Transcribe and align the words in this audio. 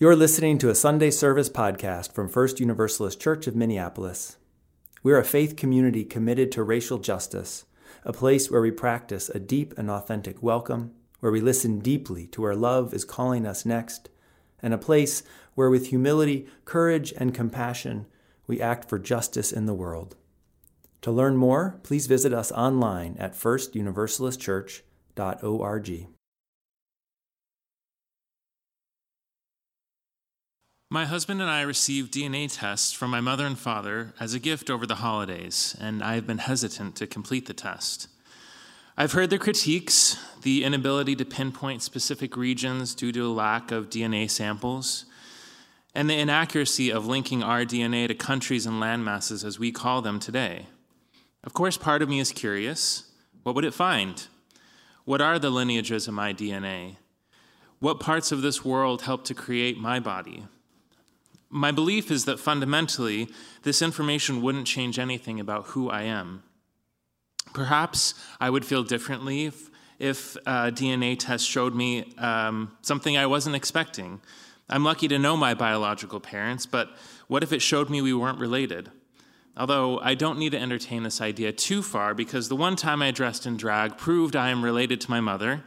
You're 0.00 0.14
listening 0.14 0.58
to 0.58 0.70
a 0.70 0.76
Sunday 0.76 1.10
service 1.10 1.50
podcast 1.50 2.12
from 2.12 2.28
First 2.28 2.60
Universalist 2.60 3.20
Church 3.20 3.48
of 3.48 3.56
Minneapolis. 3.56 4.36
We're 5.02 5.18
a 5.18 5.24
faith 5.24 5.56
community 5.56 6.04
committed 6.04 6.52
to 6.52 6.62
racial 6.62 6.98
justice, 6.98 7.64
a 8.04 8.12
place 8.12 8.48
where 8.48 8.60
we 8.60 8.70
practice 8.70 9.28
a 9.28 9.40
deep 9.40 9.76
and 9.76 9.90
authentic 9.90 10.40
welcome, 10.40 10.92
where 11.18 11.32
we 11.32 11.40
listen 11.40 11.80
deeply 11.80 12.28
to 12.28 12.42
where 12.42 12.54
love 12.54 12.94
is 12.94 13.04
calling 13.04 13.44
us 13.44 13.66
next, 13.66 14.08
and 14.62 14.72
a 14.72 14.78
place 14.78 15.24
where, 15.56 15.68
with 15.68 15.88
humility, 15.88 16.46
courage, 16.64 17.12
and 17.16 17.34
compassion, 17.34 18.06
we 18.46 18.60
act 18.60 18.88
for 18.88 19.00
justice 19.00 19.50
in 19.50 19.66
the 19.66 19.74
world. 19.74 20.14
To 21.02 21.10
learn 21.10 21.36
more, 21.36 21.80
please 21.82 22.06
visit 22.06 22.32
us 22.32 22.52
online 22.52 23.16
at 23.18 23.34
firstuniversalistchurch.org. 23.34 26.06
My 30.90 31.04
husband 31.04 31.42
and 31.42 31.50
I 31.50 31.60
received 31.60 32.14
DNA 32.14 32.50
tests 32.50 32.92
from 32.92 33.10
my 33.10 33.20
mother 33.20 33.44
and 33.44 33.58
father 33.58 34.14
as 34.18 34.32
a 34.32 34.38
gift 34.38 34.70
over 34.70 34.86
the 34.86 34.94
holidays, 34.94 35.76
and 35.78 36.02
I 36.02 36.14
have 36.14 36.26
been 36.26 36.38
hesitant 36.38 36.96
to 36.96 37.06
complete 37.06 37.44
the 37.44 37.52
test. 37.52 38.08
I've 38.96 39.12
heard 39.12 39.28
the 39.28 39.38
critiques, 39.38 40.16
the 40.40 40.64
inability 40.64 41.14
to 41.16 41.26
pinpoint 41.26 41.82
specific 41.82 42.38
regions 42.38 42.94
due 42.94 43.12
to 43.12 43.26
a 43.26 43.28
lack 43.28 43.70
of 43.70 43.90
DNA 43.90 44.30
samples, 44.30 45.04
and 45.94 46.08
the 46.08 46.18
inaccuracy 46.18 46.90
of 46.90 47.06
linking 47.06 47.42
our 47.42 47.66
DNA 47.66 48.08
to 48.08 48.14
countries 48.14 48.64
and 48.64 48.80
landmasses 48.80 49.44
as 49.44 49.58
we 49.58 49.70
call 49.70 50.00
them 50.00 50.18
today. 50.18 50.68
Of 51.44 51.52
course, 51.52 51.76
part 51.76 52.00
of 52.00 52.08
me 52.08 52.18
is 52.18 52.32
curious 52.32 53.12
what 53.42 53.54
would 53.54 53.66
it 53.66 53.74
find? 53.74 54.26
What 55.04 55.20
are 55.20 55.38
the 55.38 55.50
lineages 55.50 56.08
of 56.08 56.14
my 56.14 56.32
DNA? 56.32 56.96
What 57.78 58.00
parts 58.00 58.32
of 58.32 58.40
this 58.40 58.64
world 58.64 59.02
help 59.02 59.24
to 59.24 59.34
create 59.34 59.76
my 59.76 60.00
body? 60.00 60.44
My 61.50 61.72
belief 61.72 62.10
is 62.10 62.26
that 62.26 62.38
fundamentally, 62.38 63.28
this 63.62 63.80
information 63.80 64.42
wouldn't 64.42 64.66
change 64.66 64.98
anything 64.98 65.40
about 65.40 65.66
who 65.68 65.88
I 65.88 66.02
am. 66.02 66.42
Perhaps 67.54 68.14
I 68.38 68.50
would 68.50 68.66
feel 68.66 68.82
differently 68.82 69.46
if, 69.46 69.70
if 69.98 70.36
a 70.46 70.70
DNA 70.70 71.18
test 71.18 71.48
showed 71.48 71.74
me 71.74 72.12
um, 72.18 72.76
something 72.82 73.16
I 73.16 73.26
wasn't 73.26 73.56
expecting. 73.56 74.20
I'm 74.68 74.84
lucky 74.84 75.08
to 75.08 75.18
know 75.18 75.36
my 75.36 75.54
biological 75.54 76.20
parents, 76.20 76.66
but 76.66 76.90
what 77.26 77.42
if 77.42 77.52
it 77.52 77.62
showed 77.62 77.88
me 77.88 78.02
we 78.02 78.12
weren't 78.12 78.38
related? 78.38 78.90
Although 79.56 79.98
I 80.00 80.14
don't 80.14 80.38
need 80.38 80.52
to 80.52 80.60
entertain 80.60 81.02
this 81.02 81.20
idea 81.20 81.50
too 81.52 81.82
far 81.82 82.14
because 82.14 82.48
the 82.48 82.56
one 82.56 82.76
time 82.76 83.00
I 83.00 83.10
dressed 83.10 83.46
in 83.46 83.56
drag 83.56 83.96
proved 83.96 84.36
I 84.36 84.50
am 84.50 84.62
related 84.62 85.00
to 85.00 85.10
my 85.10 85.20
mother. 85.20 85.64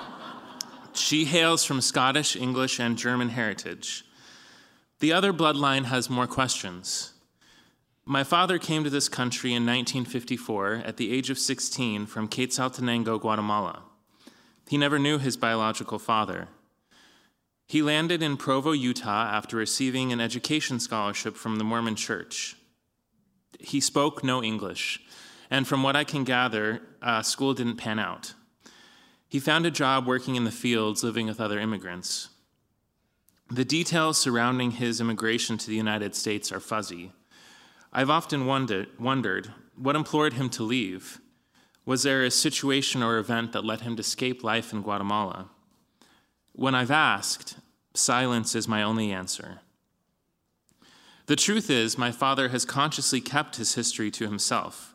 she 0.94 1.26
hails 1.26 1.64
from 1.64 1.82
Scottish, 1.82 2.34
English, 2.34 2.80
and 2.80 2.96
German 2.96 3.28
heritage. 3.28 4.04
The 5.00 5.14
other 5.14 5.32
bloodline 5.32 5.86
has 5.86 6.10
more 6.10 6.26
questions. 6.26 7.14
My 8.04 8.22
father 8.22 8.58
came 8.58 8.84
to 8.84 8.90
this 8.90 9.08
country 9.08 9.50
in 9.50 9.64
1954 9.64 10.82
at 10.84 10.98
the 10.98 11.10
age 11.10 11.30
of 11.30 11.38
16 11.38 12.04
from 12.04 12.28
Quetzaltenango, 12.28 13.18
Guatemala. 13.18 13.82
He 14.68 14.76
never 14.76 14.98
knew 14.98 15.18
his 15.18 15.38
biological 15.38 15.98
father. 15.98 16.48
He 17.66 17.80
landed 17.80 18.22
in 18.22 18.36
Provo, 18.36 18.72
Utah 18.72 19.30
after 19.32 19.56
receiving 19.56 20.12
an 20.12 20.20
education 20.20 20.78
scholarship 20.78 21.34
from 21.34 21.56
the 21.56 21.64
Mormon 21.64 21.96
Church. 21.96 22.56
He 23.58 23.80
spoke 23.80 24.22
no 24.22 24.42
English, 24.42 25.00
and 25.50 25.66
from 25.66 25.82
what 25.82 25.96
I 25.96 26.04
can 26.04 26.24
gather, 26.24 26.82
uh, 27.00 27.22
school 27.22 27.54
didn't 27.54 27.76
pan 27.76 27.98
out. 27.98 28.34
He 29.28 29.40
found 29.40 29.64
a 29.64 29.70
job 29.70 30.06
working 30.06 30.36
in 30.36 30.44
the 30.44 30.50
fields, 30.50 31.02
living 31.02 31.26
with 31.26 31.40
other 31.40 31.58
immigrants. 31.58 32.28
The 33.52 33.64
details 33.64 34.16
surrounding 34.16 34.70
his 34.72 35.00
immigration 35.00 35.58
to 35.58 35.66
the 35.66 35.74
United 35.74 36.14
States 36.14 36.52
are 36.52 36.60
fuzzy. 36.60 37.10
I've 37.92 38.08
often 38.08 38.46
wondered, 38.46 39.52
what 39.74 39.96
implored 39.96 40.34
him 40.34 40.48
to 40.50 40.62
leave. 40.62 41.20
Was 41.84 42.04
there 42.04 42.22
a 42.22 42.30
situation 42.30 43.02
or 43.02 43.18
event 43.18 43.50
that 43.50 43.64
led 43.64 43.80
him 43.80 43.96
to 43.96 44.00
escape 44.00 44.44
life 44.44 44.72
in 44.72 44.82
Guatemala? 44.82 45.50
When 46.52 46.76
I've 46.76 46.92
asked, 46.92 47.56
silence 47.92 48.54
is 48.54 48.68
my 48.68 48.84
only 48.84 49.10
answer. 49.10 49.62
The 51.26 51.34
truth 51.34 51.70
is, 51.70 51.98
my 51.98 52.12
father 52.12 52.50
has 52.50 52.64
consciously 52.64 53.20
kept 53.20 53.56
his 53.56 53.74
history 53.74 54.12
to 54.12 54.26
himself. 54.26 54.94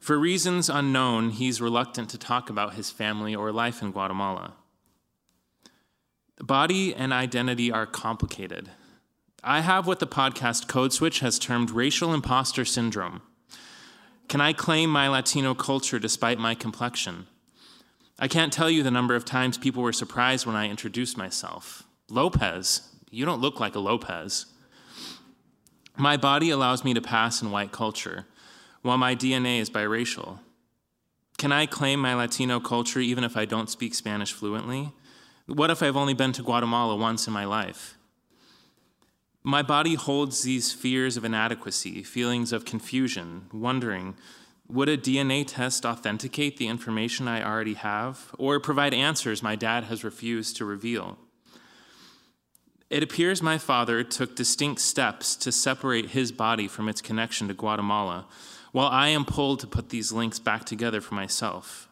For 0.00 0.18
reasons 0.18 0.70
unknown, 0.70 1.30
he's 1.30 1.60
reluctant 1.60 2.08
to 2.10 2.18
talk 2.18 2.48
about 2.48 2.74
his 2.74 2.90
family 2.90 3.34
or 3.34 3.52
life 3.52 3.82
in 3.82 3.90
Guatemala. 3.90 4.54
Body 6.40 6.94
and 6.94 7.14
identity 7.14 7.72
are 7.72 7.86
complicated. 7.86 8.68
I 9.42 9.60
have 9.60 9.86
what 9.86 10.00
the 10.00 10.06
podcast 10.06 10.68
Code 10.68 10.92
Switch 10.92 11.20
has 11.20 11.38
termed 11.38 11.70
racial 11.70 12.12
imposter 12.12 12.64
syndrome. 12.64 13.22
Can 14.28 14.42
I 14.42 14.52
claim 14.52 14.90
my 14.90 15.08
Latino 15.08 15.54
culture 15.54 15.98
despite 15.98 16.38
my 16.38 16.54
complexion? 16.54 17.26
I 18.18 18.28
can't 18.28 18.52
tell 18.52 18.68
you 18.68 18.82
the 18.82 18.90
number 18.90 19.14
of 19.14 19.24
times 19.24 19.56
people 19.56 19.82
were 19.82 19.92
surprised 19.92 20.46
when 20.46 20.56
I 20.56 20.68
introduced 20.68 21.16
myself. 21.16 21.84
Lopez, 22.10 22.82
you 23.10 23.24
don't 23.24 23.40
look 23.40 23.58
like 23.58 23.74
a 23.74 23.80
Lopez. 23.80 24.46
My 25.96 26.18
body 26.18 26.50
allows 26.50 26.84
me 26.84 26.92
to 26.92 27.00
pass 27.00 27.40
in 27.40 27.50
white 27.50 27.72
culture, 27.72 28.26
while 28.82 28.98
my 28.98 29.14
DNA 29.14 29.58
is 29.60 29.70
biracial. 29.70 30.40
Can 31.38 31.52
I 31.52 31.64
claim 31.64 32.00
my 32.00 32.14
Latino 32.14 32.60
culture 32.60 33.00
even 33.00 33.24
if 33.24 33.36
I 33.36 33.46
don't 33.46 33.70
speak 33.70 33.94
Spanish 33.94 34.32
fluently? 34.32 34.92
What 35.46 35.70
if 35.70 35.80
I've 35.80 35.96
only 35.96 36.14
been 36.14 36.32
to 36.32 36.42
Guatemala 36.42 36.96
once 36.96 37.28
in 37.28 37.32
my 37.32 37.44
life? 37.44 37.96
My 39.44 39.62
body 39.62 39.94
holds 39.94 40.42
these 40.42 40.72
fears 40.72 41.16
of 41.16 41.24
inadequacy, 41.24 42.02
feelings 42.02 42.52
of 42.52 42.64
confusion, 42.64 43.46
wondering 43.52 44.16
would 44.68 44.88
a 44.88 44.98
DNA 44.98 45.44
test 45.46 45.86
authenticate 45.86 46.56
the 46.56 46.66
information 46.66 47.28
I 47.28 47.44
already 47.44 47.74
have, 47.74 48.34
or 48.36 48.58
provide 48.58 48.92
answers 48.92 49.40
my 49.40 49.54
dad 49.54 49.84
has 49.84 50.02
refused 50.02 50.56
to 50.56 50.64
reveal? 50.64 51.16
It 52.90 53.04
appears 53.04 53.40
my 53.40 53.58
father 53.58 54.02
took 54.02 54.34
distinct 54.34 54.80
steps 54.80 55.36
to 55.36 55.52
separate 55.52 56.10
his 56.10 56.32
body 56.32 56.66
from 56.66 56.88
its 56.88 57.00
connection 57.00 57.46
to 57.46 57.54
Guatemala, 57.54 58.26
while 58.72 58.88
I 58.88 59.08
am 59.08 59.24
pulled 59.24 59.60
to 59.60 59.68
put 59.68 59.90
these 59.90 60.10
links 60.10 60.40
back 60.40 60.64
together 60.64 61.00
for 61.00 61.14
myself. 61.14 61.88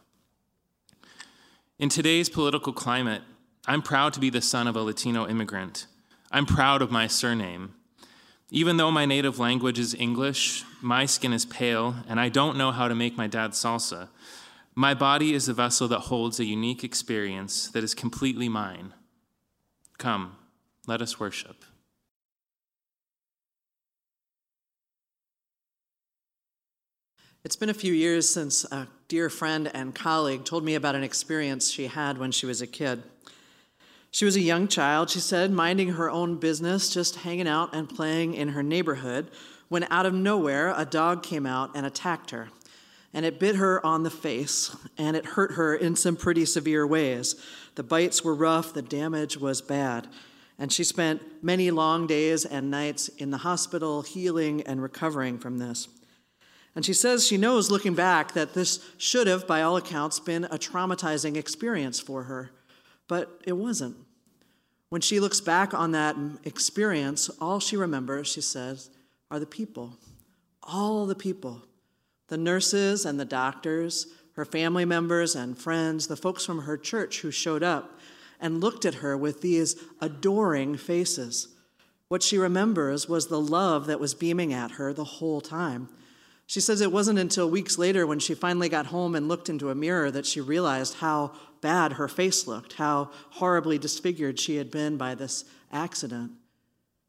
In 1.78 1.88
today's 1.88 2.28
political 2.28 2.72
climate, 2.72 3.22
I'm 3.66 3.82
proud 3.82 4.12
to 4.14 4.20
be 4.20 4.30
the 4.30 4.42
son 4.42 4.66
of 4.66 4.76
a 4.76 4.82
Latino 4.82 5.26
immigrant. 5.26 5.86
I'm 6.30 6.44
proud 6.44 6.82
of 6.82 6.90
my 6.90 7.06
surname. 7.06 7.74
Even 8.50 8.76
though 8.76 8.90
my 8.90 9.06
native 9.06 9.38
language 9.38 9.78
is 9.78 9.94
English, 9.94 10.64
my 10.82 11.06
skin 11.06 11.32
is 11.32 11.46
pale, 11.46 11.96
and 12.06 12.20
I 12.20 12.28
don't 12.28 12.58
know 12.58 12.72
how 12.72 12.88
to 12.88 12.94
make 12.94 13.16
my 13.16 13.26
dad's 13.26 13.58
salsa. 13.58 14.08
My 14.74 14.92
body 14.92 15.32
is 15.32 15.48
a 15.48 15.54
vessel 15.54 15.88
that 15.88 16.00
holds 16.00 16.38
a 16.38 16.44
unique 16.44 16.84
experience 16.84 17.68
that 17.68 17.82
is 17.82 17.94
completely 17.94 18.48
mine. 18.48 18.92
Come, 19.98 20.36
let 20.86 21.00
us 21.00 21.18
worship. 21.18 21.64
It's 27.44 27.56
been 27.56 27.70
a 27.70 27.74
few 27.74 27.92
years 27.92 28.28
since 28.28 28.64
a 28.64 28.88
dear 29.08 29.30
friend 29.30 29.70
and 29.74 29.94
colleague 29.94 30.44
told 30.44 30.64
me 30.64 30.74
about 30.74 30.94
an 30.94 31.04
experience 31.04 31.70
she 31.70 31.86
had 31.86 32.18
when 32.18 32.32
she 32.32 32.46
was 32.46 32.60
a 32.60 32.66
kid. 32.66 33.02
She 34.14 34.24
was 34.24 34.36
a 34.36 34.40
young 34.40 34.68
child, 34.68 35.10
she 35.10 35.18
said, 35.18 35.50
minding 35.50 35.94
her 35.94 36.08
own 36.08 36.36
business, 36.36 36.88
just 36.88 37.16
hanging 37.16 37.48
out 37.48 37.74
and 37.74 37.88
playing 37.88 38.34
in 38.34 38.50
her 38.50 38.62
neighborhood, 38.62 39.28
when 39.68 39.88
out 39.90 40.06
of 40.06 40.14
nowhere 40.14 40.72
a 40.76 40.84
dog 40.84 41.24
came 41.24 41.46
out 41.46 41.72
and 41.74 41.84
attacked 41.84 42.30
her. 42.30 42.50
And 43.12 43.26
it 43.26 43.40
bit 43.40 43.56
her 43.56 43.84
on 43.84 44.04
the 44.04 44.12
face, 44.12 44.76
and 44.96 45.16
it 45.16 45.26
hurt 45.26 45.54
her 45.54 45.74
in 45.74 45.96
some 45.96 46.14
pretty 46.14 46.44
severe 46.44 46.86
ways. 46.86 47.34
The 47.74 47.82
bites 47.82 48.22
were 48.22 48.36
rough, 48.36 48.72
the 48.72 48.82
damage 48.82 49.36
was 49.36 49.60
bad. 49.60 50.06
And 50.60 50.72
she 50.72 50.84
spent 50.84 51.42
many 51.42 51.72
long 51.72 52.06
days 52.06 52.44
and 52.44 52.70
nights 52.70 53.08
in 53.08 53.32
the 53.32 53.38
hospital 53.38 54.02
healing 54.02 54.62
and 54.62 54.80
recovering 54.80 55.40
from 55.40 55.58
this. 55.58 55.88
And 56.76 56.84
she 56.84 56.92
says 56.92 57.26
she 57.26 57.36
knows, 57.36 57.68
looking 57.68 57.96
back, 57.96 58.34
that 58.34 58.54
this 58.54 58.78
should 58.96 59.26
have, 59.26 59.48
by 59.48 59.62
all 59.62 59.76
accounts, 59.76 60.20
been 60.20 60.44
a 60.44 60.56
traumatizing 60.56 61.34
experience 61.34 61.98
for 61.98 62.22
her. 62.22 62.52
But 63.06 63.42
it 63.44 63.54
wasn't. 63.54 63.96
When 64.88 65.00
she 65.00 65.20
looks 65.20 65.40
back 65.40 65.74
on 65.74 65.92
that 65.92 66.16
experience, 66.44 67.30
all 67.40 67.60
she 67.60 67.76
remembers, 67.76 68.28
she 68.28 68.40
says, 68.40 68.90
are 69.30 69.38
the 69.38 69.46
people. 69.46 69.98
All 70.62 71.06
the 71.06 71.14
people. 71.14 71.62
The 72.28 72.36
nurses 72.36 73.04
and 73.04 73.18
the 73.18 73.24
doctors, 73.24 74.06
her 74.36 74.44
family 74.44 74.84
members 74.84 75.34
and 75.34 75.58
friends, 75.58 76.06
the 76.06 76.16
folks 76.16 76.44
from 76.44 76.60
her 76.60 76.76
church 76.76 77.20
who 77.20 77.30
showed 77.30 77.62
up 77.62 77.98
and 78.40 78.60
looked 78.60 78.84
at 78.84 78.96
her 78.96 79.16
with 79.16 79.40
these 79.40 79.76
adoring 80.00 80.76
faces. 80.76 81.48
What 82.08 82.22
she 82.22 82.38
remembers 82.38 83.08
was 83.08 83.26
the 83.26 83.40
love 83.40 83.86
that 83.86 84.00
was 84.00 84.14
beaming 84.14 84.52
at 84.52 84.72
her 84.72 84.92
the 84.92 85.04
whole 85.04 85.40
time. 85.40 85.88
She 86.46 86.60
says 86.60 86.80
it 86.80 86.92
wasn't 86.92 87.18
until 87.18 87.48
weeks 87.48 87.78
later 87.78 88.06
when 88.06 88.18
she 88.18 88.34
finally 88.34 88.68
got 88.68 88.86
home 88.86 89.14
and 89.14 89.28
looked 89.28 89.48
into 89.48 89.70
a 89.70 89.74
mirror 89.74 90.10
that 90.10 90.26
she 90.26 90.40
realized 90.40 90.96
how 90.96 91.32
bad 91.60 91.94
her 91.94 92.08
face 92.08 92.46
looked, 92.46 92.74
how 92.74 93.10
horribly 93.30 93.78
disfigured 93.78 94.38
she 94.38 94.56
had 94.56 94.70
been 94.70 94.96
by 94.96 95.14
this 95.14 95.44
accident. 95.72 96.32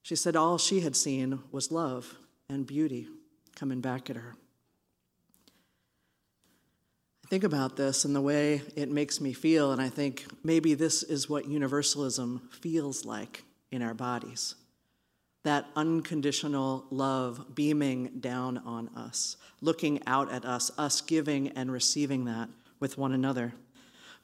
She 0.01 0.15
said 0.15 0.35
all 0.35 0.57
she 0.57 0.81
had 0.81 0.95
seen 0.95 1.39
was 1.51 1.71
love 1.71 2.15
and 2.49 2.65
beauty 2.65 3.07
coming 3.55 3.81
back 3.81 4.09
at 4.09 4.15
her. 4.15 4.35
I 7.25 7.27
think 7.27 7.43
about 7.43 7.75
this 7.75 8.05
and 8.05 8.15
the 8.15 8.21
way 8.21 8.61
it 8.75 8.89
makes 8.89 9.19
me 9.19 9.33
feel, 9.33 9.71
and 9.71 9.81
I 9.81 9.89
think 9.89 10.25
maybe 10.43 10.75
this 10.75 11.01
is 11.01 11.27
what 11.27 11.47
universalism 11.47 12.49
feels 12.61 13.03
like 13.03 13.43
in 13.71 13.81
our 13.81 13.95
bodies. 13.95 14.53
That 15.45 15.68
unconditional 15.75 16.86
love 16.89 17.53
beaming 17.53 18.13
down 18.19 18.57
on 18.57 18.89
us, 18.95 19.38
looking 19.62 20.01
out 20.07 20.31
at 20.31 20.44
us, 20.44 20.71
us 20.75 21.01
giving 21.01 21.50
and 21.50 21.71
receiving 21.71 22.25
that 22.25 22.50
with 22.80 22.97
one 22.97 23.12
another. 23.12 23.53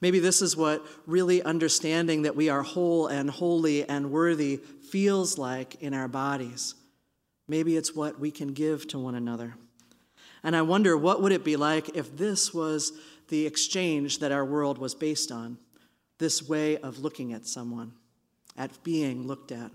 Maybe 0.00 0.18
this 0.18 0.42
is 0.42 0.56
what 0.56 0.84
really 1.06 1.40
understanding 1.40 2.22
that 2.22 2.34
we 2.34 2.48
are 2.48 2.62
whole 2.62 3.06
and 3.06 3.30
holy 3.30 3.88
and 3.88 4.10
worthy 4.10 4.56
feels 4.56 5.38
like 5.38 5.76
in 5.80 5.94
our 5.94 6.08
bodies. 6.08 6.74
Maybe 7.46 7.76
it's 7.76 7.94
what 7.94 8.18
we 8.18 8.32
can 8.32 8.52
give 8.52 8.88
to 8.88 8.98
one 8.98 9.14
another. 9.14 9.54
And 10.42 10.56
I 10.56 10.62
wonder 10.62 10.96
what 10.96 11.22
would 11.22 11.30
it 11.30 11.44
be 11.44 11.54
like 11.54 11.96
if 11.96 12.16
this 12.16 12.52
was 12.52 12.92
the 13.28 13.46
exchange 13.46 14.18
that 14.18 14.32
our 14.32 14.44
world 14.44 14.76
was 14.76 14.96
based 14.96 15.30
on, 15.30 15.58
this 16.18 16.42
way 16.48 16.78
of 16.78 16.98
looking 16.98 17.32
at 17.32 17.46
someone, 17.46 17.92
at 18.56 18.82
being 18.82 19.28
looked 19.28 19.52
at. 19.52 19.70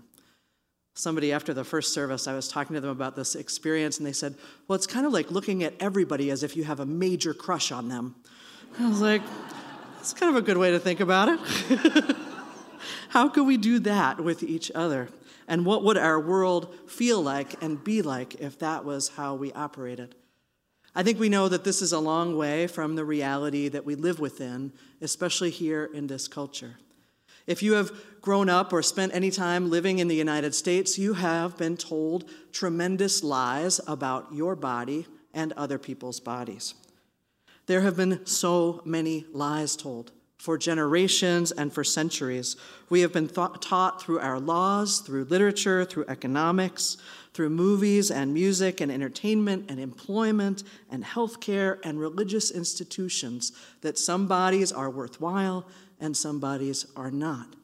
Somebody 0.98 1.30
after 1.30 1.54
the 1.54 1.62
first 1.62 1.94
service, 1.94 2.26
I 2.26 2.34
was 2.34 2.48
talking 2.48 2.74
to 2.74 2.80
them 2.80 2.90
about 2.90 3.14
this 3.14 3.36
experience, 3.36 3.98
and 3.98 4.06
they 4.06 4.12
said, 4.12 4.34
Well, 4.66 4.74
it's 4.74 4.88
kind 4.88 5.06
of 5.06 5.12
like 5.12 5.30
looking 5.30 5.62
at 5.62 5.74
everybody 5.78 6.28
as 6.28 6.42
if 6.42 6.56
you 6.56 6.64
have 6.64 6.80
a 6.80 6.86
major 6.86 7.32
crush 7.32 7.70
on 7.70 7.88
them. 7.88 8.16
I 8.80 8.88
was 8.88 9.00
like, 9.00 9.22
That's 9.94 10.12
kind 10.12 10.28
of 10.28 10.42
a 10.42 10.44
good 10.44 10.56
way 10.56 10.72
to 10.72 10.80
think 10.80 10.98
about 10.98 11.28
it. 11.28 12.16
How 13.10 13.28
could 13.28 13.46
we 13.46 13.56
do 13.56 13.78
that 13.78 14.18
with 14.18 14.42
each 14.42 14.72
other? 14.74 15.08
And 15.46 15.64
what 15.64 15.84
would 15.84 15.96
our 15.96 16.18
world 16.18 16.74
feel 16.88 17.22
like 17.22 17.62
and 17.62 17.82
be 17.84 18.02
like 18.02 18.34
if 18.40 18.58
that 18.58 18.84
was 18.84 19.10
how 19.10 19.36
we 19.36 19.52
operated? 19.52 20.16
I 20.96 21.04
think 21.04 21.20
we 21.20 21.28
know 21.28 21.48
that 21.48 21.62
this 21.62 21.80
is 21.80 21.92
a 21.92 22.00
long 22.00 22.36
way 22.36 22.66
from 22.66 22.96
the 22.96 23.04
reality 23.04 23.68
that 23.68 23.84
we 23.84 23.94
live 23.94 24.18
within, 24.18 24.72
especially 25.00 25.50
here 25.50 25.88
in 25.94 26.08
this 26.08 26.26
culture. 26.26 26.74
If 27.48 27.62
you 27.62 27.72
have 27.72 27.90
grown 28.20 28.50
up 28.50 28.74
or 28.74 28.82
spent 28.82 29.14
any 29.14 29.30
time 29.30 29.70
living 29.70 30.00
in 30.00 30.06
the 30.06 30.14
United 30.14 30.54
States, 30.54 30.98
you 30.98 31.14
have 31.14 31.56
been 31.56 31.78
told 31.78 32.28
tremendous 32.52 33.24
lies 33.24 33.80
about 33.86 34.34
your 34.34 34.54
body 34.54 35.06
and 35.32 35.54
other 35.54 35.78
people's 35.78 36.20
bodies. 36.20 36.74
There 37.64 37.80
have 37.80 37.96
been 37.96 38.26
so 38.26 38.82
many 38.84 39.24
lies 39.32 39.76
told 39.76 40.12
for 40.36 40.58
generations 40.58 41.50
and 41.50 41.72
for 41.72 41.82
centuries. 41.82 42.56
We 42.90 43.00
have 43.00 43.14
been 43.14 43.28
th- 43.28 43.60
taught 43.60 44.00
through 44.00 44.20
our 44.20 44.38
laws, 44.38 45.00
through 45.00 45.24
literature, 45.24 45.86
through 45.86 46.04
economics, 46.06 46.98
through 47.32 47.50
movies 47.50 48.10
and 48.10 48.34
music 48.34 48.80
and 48.80 48.92
entertainment 48.92 49.70
and 49.70 49.80
employment 49.80 50.64
and 50.90 51.02
healthcare 51.02 51.78
and 51.82 51.98
religious 51.98 52.50
institutions 52.50 53.52
that 53.80 53.98
some 53.98 54.26
bodies 54.26 54.70
are 54.70 54.90
worthwhile 54.90 55.66
and 56.00 56.16
some 56.16 56.40
bodies 56.40 56.86
are 56.96 57.10
not. 57.10 57.54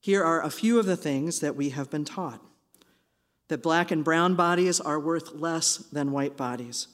Here 0.00 0.22
are 0.22 0.42
a 0.42 0.50
few 0.50 0.78
of 0.78 0.86
the 0.86 0.96
things 0.96 1.40
that 1.40 1.56
we 1.56 1.70
have 1.70 1.90
been 1.90 2.04
taught. 2.04 2.40
That 3.48 3.62
black 3.62 3.90
and 3.90 4.04
brown 4.04 4.34
bodies 4.34 4.80
are 4.80 5.00
worth 5.00 5.34
less 5.34 5.76
than 5.76 6.12
white 6.12 6.36
bodies, 6.36 6.88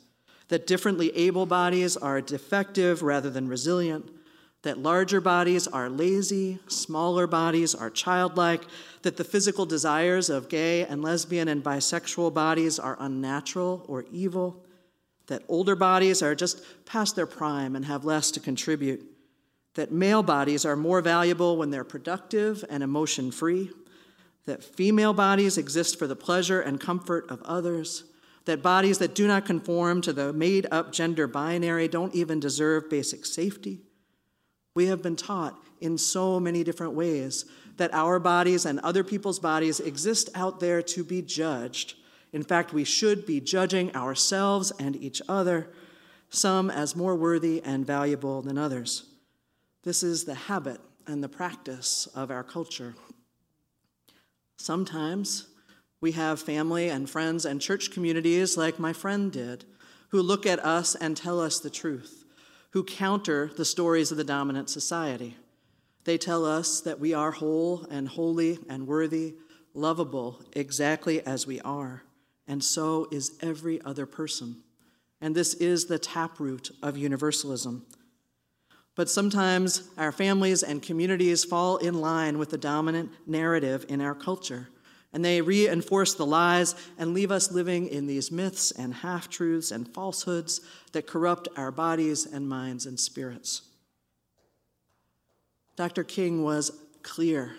that 0.48 0.66
differently 0.66 1.16
able 1.16 1.46
bodies 1.46 1.96
are 1.96 2.20
defective 2.20 3.02
rather 3.02 3.30
than 3.30 3.48
resilient. 3.48 4.10
That 4.62 4.78
larger 4.78 5.20
bodies 5.20 5.66
are 5.66 5.88
lazy, 5.88 6.60
smaller 6.68 7.26
bodies 7.26 7.74
are 7.74 7.90
childlike, 7.90 8.62
that 9.02 9.16
the 9.16 9.24
physical 9.24 9.66
desires 9.66 10.30
of 10.30 10.48
gay 10.48 10.84
and 10.84 11.02
lesbian 11.02 11.48
and 11.48 11.64
bisexual 11.64 12.32
bodies 12.32 12.78
are 12.78 12.96
unnatural 13.00 13.84
or 13.88 14.04
evil, 14.12 14.64
that 15.26 15.42
older 15.48 15.74
bodies 15.74 16.22
are 16.22 16.36
just 16.36 16.62
past 16.84 17.16
their 17.16 17.26
prime 17.26 17.74
and 17.74 17.84
have 17.86 18.04
less 18.04 18.30
to 18.30 18.40
contribute, 18.40 19.04
that 19.74 19.92
male 19.92 20.22
bodies 20.22 20.64
are 20.64 20.76
more 20.76 21.00
valuable 21.00 21.56
when 21.56 21.70
they're 21.70 21.84
productive 21.84 22.64
and 22.68 22.82
emotion 22.82 23.30
free, 23.30 23.70
that 24.44 24.62
female 24.62 25.12
bodies 25.12 25.56
exist 25.56 25.98
for 25.98 26.06
the 26.06 26.16
pleasure 26.16 26.60
and 26.60 26.80
comfort 26.80 27.30
of 27.30 27.42
others, 27.42 28.04
that 28.44 28.62
bodies 28.62 28.98
that 28.98 29.14
do 29.14 29.26
not 29.26 29.46
conform 29.46 30.00
to 30.02 30.12
the 30.12 30.32
made 30.32 30.66
up 30.70 30.92
gender 30.92 31.26
binary 31.26 31.88
don't 31.88 32.14
even 32.14 32.40
deserve 32.40 32.90
basic 32.90 33.24
safety 33.24 33.80
we 34.74 34.86
have 34.86 35.02
been 35.02 35.16
taught 35.16 35.58
in 35.80 35.98
so 35.98 36.40
many 36.40 36.64
different 36.64 36.94
ways 36.94 37.44
that 37.76 37.92
our 37.92 38.18
bodies 38.18 38.64
and 38.64 38.78
other 38.80 39.04
people's 39.04 39.38
bodies 39.38 39.80
exist 39.80 40.30
out 40.34 40.60
there 40.60 40.82
to 40.82 41.04
be 41.04 41.22
judged. 41.22 41.94
In 42.32 42.42
fact, 42.42 42.72
we 42.72 42.84
should 42.84 43.26
be 43.26 43.40
judging 43.40 43.94
ourselves 43.94 44.72
and 44.78 44.96
each 44.96 45.20
other, 45.28 45.70
some 46.30 46.70
as 46.70 46.96
more 46.96 47.14
worthy 47.14 47.62
and 47.64 47.86
valuable 47.86 48.40
than 48.42 48.56
others. 48.56 49.04
This 49.82 50.02
is 50.02 50.24
the 50.24 50.34
habit 50.34 50.80
and 51.06 51.22
the 51.22 51.28
practice 51.28 52.06
of 52.14 52.30
our 52.30 52.44
culture. 52.44 52.94
Sometimes 54.56 55.48
we 56.00 56.12
have 56.12 56.40
family 56.40 56.88
and 56.88 57.08
friends 57.08 57.44
and 57.44 57.60
church 57.60 57.90
communities 57.90 58.56
like 58.56 58.78
my 58.78 58.92
friend 58.92 59.32
did, 59.32 59.64
who 60.10 60.22
look 60.22 60.46
at 60.46 60.64
us 60.64 60.94
and 60.94 61.16
tell 61.16 61.40
us 61.40 61.58
the 61.58 61.70
truth 61.70 62.22
who 62.72 62.82
counter 62.82 63.50
the 63.56 63.64
stories 63.64 64.10
of 64.10 64.16
the 64.16 64.24
dominant 64.24 64.68
society. 64.68 65.36
They 66.04 66.18
tell 66.18 66.44
us 66.44 66.80
that 66.80 66.98
we 66.98 67.14
are 67.14 67.30
whole 67.30 67.86
and 67.90 68.08
holy 68.08 68.58
and 68.68 68.86
worthy, 68.86 69.34
lovable 69.74 70.42
exactly 70.54 71.24
as 71.24 71.46
we 71.46 71.60
are, 71.60 72.02
and 72.48 72.64
so 72.64 73.08
is 73.12 73.38
every 73.40 73.80
other 73.82 74.06
person. 74.06 74.62
And 75.20 75.34
this 75.34 75.54
is 75.54 75.84
the 75.84 75.98
taproot 75.98 76.70
of 76.82 76.96
universalism. 76.96 77.86
But 78.94 79.08
sometimes 79.08 79.88
our 79.96 80.12
families 80.12 80.62
and 80.62 80.82
communities 80.82 81.44
fall 81.44 81.78
in 81.78 82.00
line 82.00 82.38
with 82.38 82.50
the 82.50 82.58
dominant 82.58 83.10
narrative 83.26 83.86
in 83.88 84.00
our 84.00 84.14
culture 84.14 84.68
and 85.12 85.24
they 85.24 85.40
reinforce 85.40 86.14
the 86.14 86.26
lies 86.26 86.74
and 86.98 87.12
leave 87.12 87.30
us 87.30 87.52
living 87.52 87.86
in 87.88 88.06
these 88.06 88.32
myths 88.32 88.70
and 88.70 88.94
half 88.94 89.28
truths 89.28 89.70
and 89.70 89.92
falsehoods 89.92 90.60
that 90.92 91.06
corrupt 91.06 91.48
our 91.56 91.70
bodies 91.70 92.24
and 92.26 92.48
minds 92.48 92.86
and 92.86 92.98
spirits. 92.98 93.62
Dr. 95.76 96.04
King 96.04 96.42
was 96.42 96.72
clear 97.02 97.52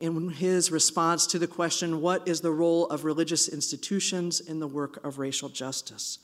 in 0.00 0.30
his 0.30 0.70
response 0.70 1.26
to 1.26 1.38
the 1.38 1.46
question 1.46 2.00
what 2.00 2.26
is 2.26 2.40
the 2.40 2.50
role 2.50 2.86
of 2.88 3.04
religious 3.04 3.48
institutions 3.48 4.40
in 4.40 4.60
the 4.60 4.66
work 4.66 5.04
of 5.04 5.18
racial 5.18 5.48
justice? 5.48 6.18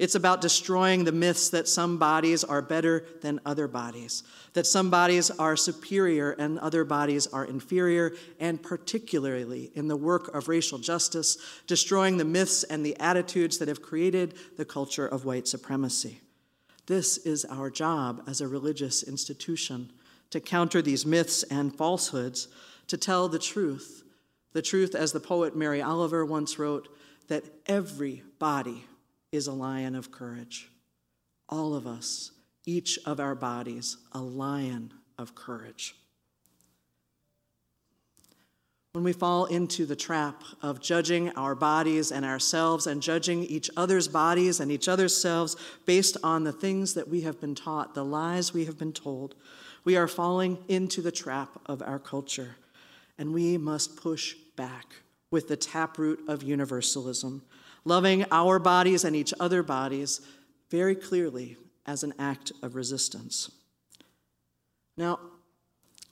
It's 0.00 0.14
about 0.14 0.40
destroying 0.40 1.04
the 1.04 1.12
myths 1.12 1.50
that 1.50 1.68
some 1.68 1.98
bodies 1.98 2.42
are 2.42 2.62
better 2.62 3.04
than 3.20 3.38
other 3.44 3.68
bodies, 3.68 4.22
that 4.54 4.66
some 4.66 4.88
bodies 4.88 5.30
are 5.30 5.58
superior 5.58 6.30
and 6.30 6.58
other 6.58 6.86
bodies 6.86 7.26
are 7.26 7.44
inferior, 7.44 8.14
and 8.38 8.62
particularly 8.62 9.70
in 9.74 9.88
the 9.88 9.98
work 9.98 10.34
of 10.34 10.48
racial 10.48 10.78
justice, 10.78 11.36
destroying 11.66 12.16
the 12.16 12.24
myths 12.24 12.62
and 12.62 12.84
the 12.84 12.98
attitudes 12.98 13.58
that 13.58 13.68
have 13.68 13.82
created 13.82 14.32
the 14.56 14.64
culture 14.64 15.06
of 15.06 15.26
white 15.26 15.46
supremacy. 15.46 16.22
This 16.86 17.18
is 17.18 17.44
our 17.44 17.68
job 17.68 18.22
as 18.26 18.40
a 18.40 18.48
religious 18.48 19.02
institution 19.02 19.92
to 20.30 20.40
counter 20.40 20.80
these 20.80 21.04
myths 21.04 21.42
and 21.42 21.76
falsehoods, 21.76 22.48
to 22.86 22.96
tell 22.96 23.28
the 23.28 23.38
truth. 23.38 24.02
The 24.54 24.62
truth, 24.62 24.94
as 24.94 25.12
the 25.12 25.20
poet 25.20 25.54
Mary 25.54 25.82
Oliver 25.82 26.24
once 26.24 26.58
wrote, 26.58 26.88
that 27.28 27.44
every 27.66 28.22
body 28.38 28.86
is 29.32 29.46
a 29.46 29.52
lion 29.52 29.94
of 29.94 30.10
courage. 30.10 30.68
All 31.48 31.74
of 31.74 31.86
us, 31.86 32.32
each 32.66 32.98
of 33.06 33.20
our 33.20 33.34
bodies, 33.34 33.96
a 34.12 34.20
lion 34.20 34.92
of 35.18 35.34
courage. 35.34 35.94
When 38.92 39.04
we 39.04 39.12
fall 39.12 39.44
into 39.44 39.86
the 39.86 39.94
trap 39.94 40.42
of 40.62 40.80
judging 40.80 41.30
our 41.30 41.54
bodies 41.54 42.10
and 42.10 42.24
ourselves 42.24 42.88
and 42.88 43.00
judging 43.00 43.44
each 43.44 43.70
other's 43.76 44.08
bodies 44.08 44.58
and 44.58 44.72
each 44.72 44.88
other's 44.88 45.16
selves 45.16 45.54
based 45.86 46.16
on 46.24 46.42
the 46.42 46.52
things 46.52 46.94
that 46.94 47.08
we 47.08 47.20
have 47.20 47.40
been 47.40 47.54
taught, 47.54 47.94
the 47.94 48.04
lies 48.04 48.52
we 48.52 48.64
have 48.64 48.76
been 48.76 48.92
told, 48.92 49.36
we 49.84 49.96
are 49.96 50.08
falling 50.08 50.58
into 50.66 51.02
the 51.02 51.12
trap 51.12 51.60
of 51.66 51.82
our 51.82 52.00
culture. 52.00 52.56
And 53.16 53.32
we 53.32 53.56
must 53.56 53.96
push 53.96 54.34
back 54.56 54.86
with 55.30 55.46
the 55.46 55.56
taproot 55.56 56.20
of 56.26 56.42
universalism 56.42 57.42
loving 57.84 58.24
our 58.30 58.58
bodies 58.58 59.04
and 59.04 59.16
each 59.16 59.34
other 59.40 59.62
bodies 59.62 60.20
very 60.70 60.94
clearly 60.94 61.56
as 61.86 62.02
an 62.02 62.14
act 62.18 62.52
of 62.62 62.74
resistance. 62.74 63.50
Now, 64.96 65.18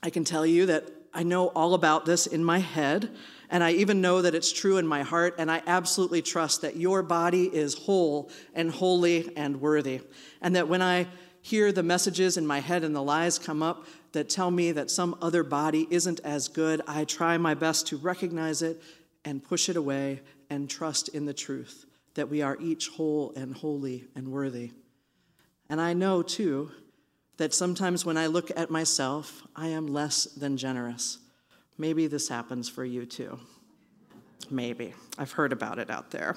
I 0.03 0.11
can 0.11 0.25
tell 0.25 0.47
you 0.47 0.67
that 0.67 0.89
I 1.13 1.23
know 1.23 1.49
all 1.49 1.75
about 1.75 2.07
this 2.07 2.27
in 2.27 2.45
my 2.45 2.59
head, 2.59 3.11
and 3.51 3.65
I 3.65 3.73
even 3.73 4.01
know 4.01 4.23
that 4.23 4.35
it's 4.35 4.53
true 4.53 4.77
in 4.77 4.87
my 4.87 5.03
heart, 5.03 5.35
and 5.39 5.51
I 5.51 5.63
absolutely 5.67 6.23
trust 6.23 6.63
that 6.63 6.77
your 6.77 7.03
body 7.03 7.45
is 7.45 7.75
whole 7.75 8.31
and 8.55 8.71
holy 8.71 9.35
and 9.37 9.61
worthy. 9.61 10.01
And 10.41 10.55
that 10.55 10.69
when 10.69 10.83
I 10.83 11.07
hear 11.41 11.73
the 11.73 11.83
messages 11.83 12.37
in 12.37 12.47
my 12.47 12.61
head 12.61 12.85
and 12.85 12.95
the 12.95 13.03
lies 13.03 13.39
come 13.39 13.63
up 13.63 13.87
that 14.13 14.29
tell 14.29 14.51
me 14.51 14.73
that 14.73 14.91
some 14.91 15.17
other 15.23 15.43
body 15.43 15.87
isn't 15.91 16.21
as 16.21 16.49
good, 16.49 16.83
I 16.87 17.05
try 17.05 17.39
my 17.39 17.55
best 17.55 17.87
to 17.89 17.97
recognize 17.97 18.63
it 18.63 18.81
and 19.25 19.43
push 19.43 19.69
it 19.69 19.77
away 19.77 20.21
and 20.51 20.69
trust 20.69 21.09
in 21.09 21.25
the 21.25 21.35
truth 21.35 21.85
that 22.15 22.29
we 22.29 22.43
are 22.43 22.57
each 22.61 22.89
whole 22.89 23.33
and 23.37 23.55
holy 23.55 24.07
and 24.15 24.29
worthy. 24.29 24.73
And 25.69 25.81
I 25.81 25.93
know 25.93 26.23
too 26.23 26.71
that 27.37 27.55
sometimes 27.55 28.05
when 28.05 28.17
I 28.17 28.27
look 28.27 28.51
at 28.57 28.71
myself, 28.71 29.47
I 29.55 29.69
am 29.69 29.87
less 29.87 30.25
than 30.25 30.57
generous. 30.57 31.19
Maybe 31.77 32.07
this 32.07 32.29
happens 32.29 32.69
for 32.69 32.85
you 32.85 33.07
too. 33.07 33.39
Maybe. 34.51 34.95
I've 35.17 35.33
heard 35.33 35.53
about 35.53 35.79
it 35.79 35.91
out 35.91 36.11
there. 36.11 36.37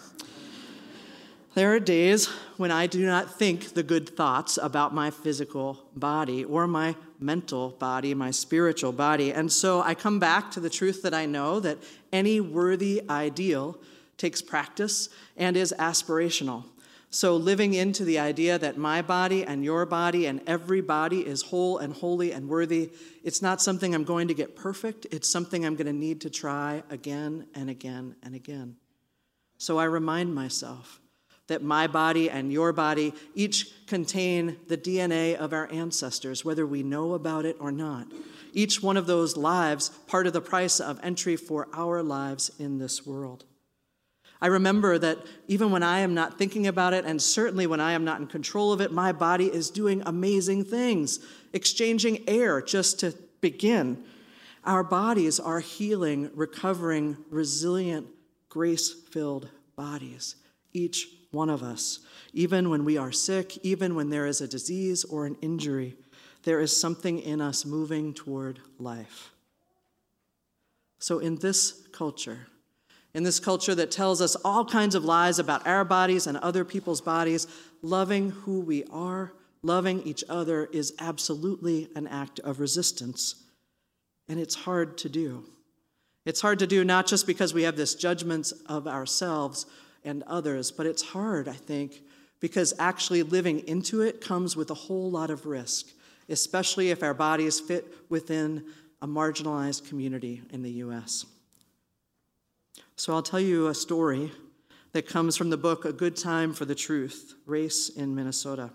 There 1.53 1.73
are 1.73 1.79
days 1.79 2.27
when 2.55 2.71
I 2.71 2.87
do 2.87 3.05
not 3.05 3.37
think 3.37 3.73
the 3.73 3.83
good 3.83 4.15
thoughts 4.15 4.57
about 4.57 4.93
my 4.93 5.11
physical 5.11 5.79
body 5.95 6.45
or 6.45 6.65
my 6.65 6.95
mental 7.19 7.71
body, 7.71 8.13
my 8.13 8.31
spiritual 8.31 8.93
body. 8.93 9.33
And 9.33 9.51
so 9.51 9.81
I 9.81 9.93
come 9.93 10.17
back 10.17 10.51
to 10.51 10.59
the 10.59 10.69
truth 10.69 11.01
that 11.01 11.13
I 11.13 11.25
know 11.25 11.59
that 11.59 11.77
any 12.13 12.39
worthy 12.39 13.01
ideal 13.09 13.77
takes 14.21 14.41
practice 14.41 15.09
and 15.35 15.57
is 15.57 15.73
aspirational. 15.79 16.63
So, 17.09 17.35
living 17.35 17.73
into 17.73 18.05
the 18.05 18.19
idea 18.19 18.57
that 18.57 18.77
my 18.77 19.01
body 19.01 19.43
and 19.43 19.65
your 19.65 19.85
body 19.85 20.27
and 20.27 20.39
every 20.47 20.79
body 20.79 21.27
is 21.27 21.41
whole 21.41 21.77
and 21.79 21.93
holy 21.93 22.31
and 22.31 22.47
worthy, 22.47 22.91
it's 23.21 23.41
not 23.41 23.61
something 23.61 23.93
I'm 23.93 24.05
going 24.05 24.29
to 24.29 24.33
get 24.33 24.55
perfect. 24.55 25.07
It's 25.11 25.27
something 25.27 25.65
I'm 25.65 25.75
going 25.75 25.87
to 25.87 25.93
need 25.93 26.21
to 26.21 26.29
try 26.29 26.83
again 26.89 27.47
and 27.53 27.69
again 27.69 28.15
and 28.23 28.33
again. 28.33 28.77
So, 29.57 29.77
I 29.77 29.85
remind 29.85 30.33
myself 30.33 31.01
that 31.47 31.61
my 31.61 31.85
body 31.85 32.29
and 32.29 32.49
your 32.49 32.71
body 32.71 33.13
each 33.35 33.85
contain 33.87 34.55
the 34.69 34.77
DNA 34.77 35.35
of 35.35 35.51
our 35.51 35.69
ancestors, 35.69 36.45
whether 36.45 36.65
we 36.65 36.81
know 36.81 37.13
about 37.13 37.43
it 37.43 37.57
or 37.59 37.73
not. 37.73 38.07
Each 38.53 38.81
one 38.81 38.95
of 38.95 39.05
those 39.05 39.35
lives, 39.35 39.89
part 40.07 40.27
of 40.27 40.33
the 40.33 40.39
price 40.39 40.79
of 40.79 40.97
entry 41.03 41.35
for 41.35 41.67
our 41.73 42.01
lives 42.01 42.51
in 42.57 42.77
this 42.77 43.05
world. 43.05 43.43
I 44.41 44.47
remember 44.47 44.97
that 44.97 45.19
even 45.47 45.69
when 45.71 45.83
I 45.83 45.99
am 45.99 46.15
not 46.15 46.37
thinking 46.37 46.65
about 46.65 46.93
it, 46.93 47.05
and 47.05 47.21
certainly 47.21 47.67
when 47.67 47.79
I 47.79 47.91
am 47.91 48.03
not 48.03 48.19
in 48.19 48.27
control 48.27 48.73
of 48.73 48.81
it, 48.81 48.91
my 48.91 49.11
body 49.11 49.45
is 49.45 49.69
doing 49.69 50.01
amazing 50.05 50.65
things, 50.65 51.19
exchanging 51.53 52.27
air 52.27 52.61
just 52.61 52.99
to 53.01 53.13
begin. 53.39 54.03
Our 54.63 54.83
bodies 54.83 55.39
are 55.39 55.59
healing, 55.59 56.31
recovering, 56.33 57.17
resilient, 57.29 58.07
grace 58.49 58.91
filled 58.91 59.49
bodies, 59.75 60.35
each 60.73 61.07
one 61.29 61.49
of 61.49 61.61
us. 61.61 61.99
Even 62.33 62.69
when 62.69 62.83
we 62.83 62.97
are 62.97 63.11
sick, 63.11 63.57
even 63.63 63.95
when 63.95 64.09
there 64.09 64.25
is 64.25 64.41
a 64.41 64.47
disease 64.47 65.03
or 65.03 65.25
an 65.25 65.37
injury, 65.41 65.95
there 66.43 66.59
is 66.59 66.75
something 66.75 67.19
in 67.19 67.41
us 67.41 67.65
moving 67.65 68.13
toward 68.13 68.59
life. 68.79 69.31
So, 70.99 71.19
in 71.19 71.35
this 71.37 71.87
culture, 71.91 72.47
in 73.13 73.23
this 73.23 73.39
culture 73.39 73.75
that 73.75 73.91
tells 73.91 74.21
us 74.21 74.35
all 74.45 74.65
kinds 74.65 74.95
of 74.95 75.03
lies 75.03 75.39
about 75.39 75.67
our 75.67 75.83
bodies 75.83 76.27
and 76.27 76.37
other 76.37 76.63
people's 76.63 77.01
bodies, 77.01 77.47
loving 77.81 78.29
who 78.31 78.61
we 78.61 78.83
are, 78.85 79.33
loving 79.63 80.01
each 80.03 80.23
other 80.29 80.65
is 80.71 80.93
absolutely 80.99 81.89
an 81.95 82.07
act 82.07 82.39
of 82.39 82.59
resistance. 82.59 83.43
And 84.27 84.39
it's 84.39 84.55
hard 84.55 84.97
to 84.99 85.09
do. 85.09 85.45
It's 86.25 86.41
hard 86.41 86.59
to 86.59 86.67
do 86.67 86.83
not 86.83 87.07
just 87.07 87.27
because 87.27 87.53
we 87.53 87.63
have 87.63 87.75
this 87.75 87.95
judgment 87.95 88.53
of 88.67 88.87
ourselves 88.87 89.65
and 90.03 90.23
others, 90.23 90.71
but 90.71 90.85
it's 90.85 91.01
hard, 91.01 91.47
I 91.47 91.53
think, 91.53 92.01
because 92.39 92.73
actually 92.79 93.23
living 93.23 93.67
into 93.67 94.01
it 94.01 94.21
comes 94.21 94.55
with 94.55 94.69
a 94.71 94.75
whole 94.75 95.11
lot 95.11 95.29
of 95.29 95.45
risk, 95.45 95.87
especially 96.29 96.91
if 96.91 97.03
our 97.03 97.13
bodies 97.13 97.59
fit 97.59 97.93
within 98.09 98.63
a 99.01 99.07
marginalized 99.07 99.87
community 99.89 100.41
in 100.51 100.61
the 100.61 100.71
US. 100.71 101.25
So 103.01 103.15
I'll 103.15 103.23
tell 103.23 103.39
you 103.39 103.65
a 103.65 103.73
story 103.73 104.31
that 104.91 105.07
comes 105.07 105.35
from 105.35 105.49
the 105.49 105.57
book 105.57 105.85
A 105.85 105.91
Good 105.91 106.15
Time 106.15 106.53
for 106.53 106.65
the 106.65 106.75
Truth 106.75 107.33
Race 107.47 107.89
in 107.89 108.13
Minnesota. 108.13 108.69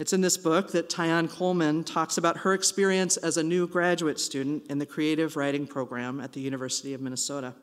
It's 0.00 0.12
in 0.12 0.22
this 0.22 0.36
book 0.36 0.72
that 0.72 0.90
Taiyon 0.90 1.30
Coleman 1.30 1.84
talks 1.84 2.18
about 2.18 2.38
her 2.38 2.52
experience 2.52 3.16
as 3.16 3.36
a 3.36 3.44
new 3.44 3.68
graduate 3.68 4.18
student 4.18 4.66
in 4.68 4.80
the 4.80 4.86
creative 4.86 5.36
writing 5.36 5.68
program 5.68 6.18
at 6.18 6.32
the 6.32 6.40
University 6.40 6.94
of 6.94 7.00
Minnesota. 7.00 7.54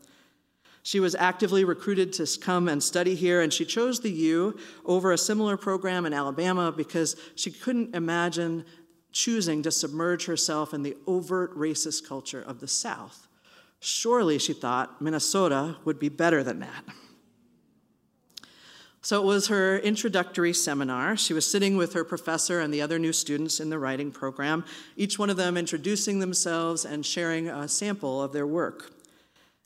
She 0.82 1.02
was 1.02 1.14
actively 1.14 1.66
recruited 1.66 2.14
to 2.14 2.40
come 2.40 2.70
and 2.70 2.82
study 2.82 3.14
here, 3.14 3.42
and 3.42 3.52
she 3.52 3.66
chose 3.66 4.00
the 4.00 4.12
U 4.12 4.58
over 4.86 5.12
a 5.12 5.18
similar 5.18 5.58
program 5.58 6.06
in 6.06 6.14
Alabama 6.14 6.72
because 6.72 7.18
she 7.36 7.52
couldn't 7.52 7.94
imagine 7.94 8.64
choosing 9.12 9.62
to 9.64 9.72
submerge 9.72 10.26
herself 10.26 10.74
in 10.74 10.84
the 10.84 10.96
overt 11.06 11.54
racist 11.58 12.08
culture 12.08 12.42
of 12.42 12.62
the 12.62 12.68
South. 12.70 13.26
Surely, 13.80 14.38
she 14.38 14.54
thought, 14.54 15.02
Minnesota 15.02 15.78
would 15.86 16.00
be 16.00 16.10
better 16.10 16.44
than 16.44 16.60
that. 16.60 16.84
So 19.02 19.22
it 19.22 19.26
was 19.26 19.48
her 19.48 19.80
introductory 19.80 20.54
seminar. 20.54 21.16
She 21.16 21.34
was 21.34 21.50
sitting 21.50 21.78
with 21.78 21.94
her 21.94 22.04
professor 22.04 22.60
and 22.60 22.74
the 22.74 22.82
other 22.82 23.00
new 23.00 23.14
students 23.14 23.62
in 23.62 23.70
the 23.70 23.80
writing 23.80 24.12
program, 24.12 24.66
each 24.98 25.18
one 25.18 25.30
of 25.30 25.38
them 25.38 25.56
introducing 25.56 26.20
themselves 26.20 26.84
and 26.84 27.06
sharing 27.06 27.48
a 27.48 27.68
sample 27.70 28.22
of 28.22 28.34
their 28.34 28.46
work. 28.46 28.92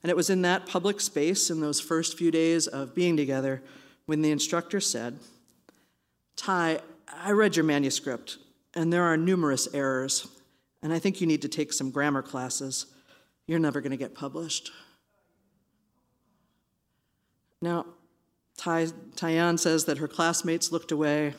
And 0.04 0.12
it 0.12 0.16
was 0.16 0.30
in 0.30 0.44
that 0.44 0.68
public 0.68 1.02
space, 1.02 1.50
in 1.50 1.62
those 1.62 1.80
first 1.80 2.18
few 2.18 2.30
days 2.30 2.68
of 2.68 2.94
being 2.94 3.18
together, 3.18 3.64
when 4.06 4.22
the 4.22 4.32
instructor 4.32 4.80
said, 4.80 5.18
Ty, 6.36 6.82
I 7.08 7.32
read 7.32 7.56
your 7.56 7.66
manuscript, 7.66 8.38
and 8.76 8.92
there 8.92 9.04
are 9.04 9.18
numerous 9.18 9.68
errors, 9.74 10.28
and 10.82 10.94
I 10.94 11.00
think 11.00 11.22
you 11.22 11.28
need 11.28 11.42
to 11.42 11.48
take 11.48 11.74
some 11.74 11.90
grammar 11.90 12.22
classes. 12.22 12.86
You're 13.48 13.60
never 13.60 13.82
going 13.82 13.92
to 13.92 13.98
get 13.98 14.16
published. 14.16 14.72
Now, 17.62 17.86
Ty, 18.58 18.88
Taiyon 19.16 19.60
says 19.60 19.86
that 19.86 19.98
her 19.98 20.08
classmates 20.08 20.72
looked 20.72 20.92
away. 20.92 21.34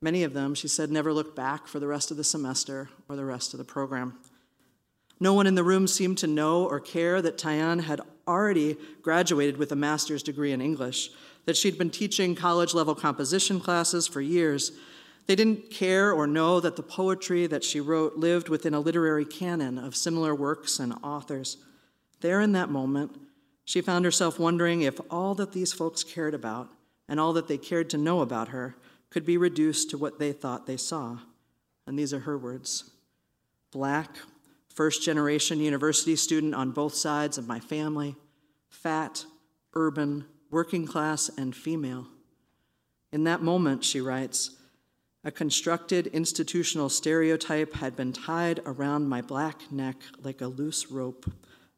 Many 0.00 0.22
of 0.22 0.34
them, 0.34 0.54
she 0.54 0.68
said, 0.68 0.90
never 0.90 1.12
looked 1.12 1.34
back 1.34 1.66
for 1.66 1.80
the 1.80 1.86
rest 1.86 2.10
of 2.10 2.16
the 2.16 2.24
semester 2.24 2.90
or 3.08 3.16
the 3.16 3.24
rest 3.24 3.54
of 3.54 3.58
the 3.58 3.64
program. 3.64 4.18
No 5.20 5.32
one 5.32 5.46
in 5.46 5.54
the 5.54 5.64
room 5.64 5.86
seemed 5.86 6.18
to 6.18 6.26
know 6.26 6.66
or 6.66 6.80
care 6.80 7.22
that 7.22 7.38
Taiyon 7.38 7.84
had 7.84 8.00
already 8.26 8.76
graduated 9.02 9.56
with 9.56 9.72
a 9.72 9.76
master's 9.76 10.22
degree 10.22 10.52
in 10.52 10.60
English, 10.60 11.10
that 11.46 11.56
she'd 11.56 11.78
been 11.78 11.90
teaching 11.90 12.34
college 12.34 12.74
level 12.74 12.94
composition 12.94 13.60
classes 13.60 14.06
for 14.06 14.20
years. 14.20 14.72
They 15.26 15.34
didn't 15.34 15.70
care 15.70 16.12
or 16.12 16.26
know 16.26 16.60
that 16.60 16.76
the 16.76 16.82
poetry 16.82 17.46
that 17.46 17.64
she 17.64 17.80
wrote 17.80 18.16
lived 18.16 18.48
within 18.48 18.74
a 18.74 18.80
literary 18.80 19.24
canon 19.24 19.78
of 19.78 19.96
similar 19.96 20.34
works 20.34 20.78
and 20.78 20.94
authors. 21.02 21.56
There 22.20 22.40
in 22.40 22.52
that 22.52 22.70
moment, 22.70 23.18
she 23.64 23.80
found 23.80 24.04
herself 24.04 24.38
wondering 24.38 24.82
if 24.82 25.00
all 25.10 25.34
that 25.36 25.52
these 25.52 25.72
folks 25.72 26.04
cared 26.04 26.34
about 26.34 26.68
and 27.08 27.18
all 27.18 27.32
that 27.32 27.48
they 27.48 27.56
cared 27.56 27.88
to 27.90 27.98
know 27.98 28.20
about 28.20 28.48
her 28.48 28.76
could 29.08 29.24
be 29.24 29.36
reduced 29.36 29.90
to 29.90 29.98
what 29.98 30.18
they 30.18 30.32
thought 30.32 30.66
they 30.66 30.76
saw. 30.76 31.18
And 31.86 31.98
these 31.98 32.12
are 32.12 32.20
her 32.20 32.36
words 32.36 32.90
Black, 33.70 34.10
first 34.68 35.02
generation 35.02 35.58
university 35.58 36.16
student 36.16 36.54
on 36.54 36.70
both 36.70 36.94
sides 36.94 37.38
of 37.38 37.48
my 37.48 37.60
family, 37.60 38.16
fat, 38.68 39.24
urban, 39.74 40.26
working 40.50 40.86
class, 40.86 41.30
and 41.36 41.54
female. 41.54 42.06
In 43.12 43.24
that 43.24 43.42
moment, 43.42 43.84
she 43.84 44.00
writes, 44.00 44.56
a 45.24 45.30
constructed 45.30 46.08
institutional 46.08 46.90
stereotype 46.90 47.74
had 47.74 47.96
been 47.96 48.12
tied 48.12 48.60
around 48.66 49.08
my 49.08 49.22
black 49.22 49.72
neck 49.72 49.96
like 50.22 50.42
a 50.42 50.46
loose 50.46 50.90
rope, 50.90 51.32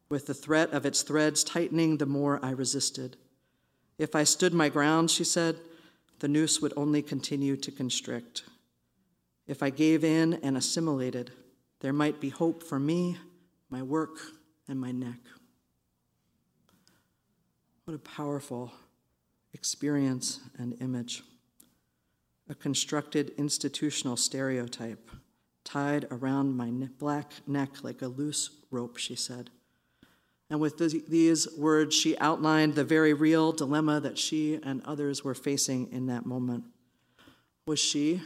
with 0.08 0.26
the 0.26 0.34
threat 0.34 0.72
of 0.72 0.84
its 0.84 1.02
threads 1.02 1.44
tightening 1.44 1.96
the 1.96 2.06
more 2.06 2.40
I 2.44 2.50
resisted. 2.50 3.16
If 3.98 4.16
I 4.16 4.24
stood 4.24 4.52
my 4.52 4.68
ground, 4.68 5.10
she 5.10 5.22
said, 5.22 5.56
the 6.18 6.28
noose 6.28 6.60
would 6.60 6.72
only 6.76 7.02
continue 7.02 7.56
to 7.56 7.70
constrict. 7.70 8.42
If 9.46 9.62
I 9.62 9.70
gave 9.70 10.02
in 10.02 10.34
and 10.42 10.56
assimilated, 10.56 11.30
there 11.80 11.92
might 11.92 12.20
be 12.20 12.30
hope 12.30 12.64
for 12.64 12.80
me, 12.80 13.16
my 13.70 13.82
work, 13.82 14.18
and 14.66 14.80
my 14.80 14.90
neck. 14.90 15.20
What 17.84 17.94
a 17.94 17.98
powerful 17.98 18.72
experience 19.52 20.40
and 20.58 20.76
image 20.80 21.22
a 22.48 22.54
constructed 22.54 23.32
institutional 23.36 24.16
stereotype 24.16 25.10
tied 25.64 26.06
around 26.10 26.56
my 26.56 26.70
black 26.98 27.32
neck 27.46 27.82
like 27.82 28.02
a 28.02 28.06
loose 28.06 28.50
rope, 28.70 28.96
she 28.96 29.16
said. 29.16 29.50
And 30.48 30.60
with 30.60 30.78
these 30.78 31.48
words, 31.58 31.94
she 31.94 32.16
outlined 32.18 32.76
the 32.76 32.84
very 32.84 33.12
real 33.12 33.50
dilemma 33.50 33.98
that 34.00 34.16
she 34.16 34.60
and 34.62 34.80
others 34.84 35.24
were 35.24 35.34
facing 35.34 35.90
in 35.90 36.06
that 36.06 36.24
moment. 36.24 36.64
Was 37.66 37.80
she, 37.80 38.22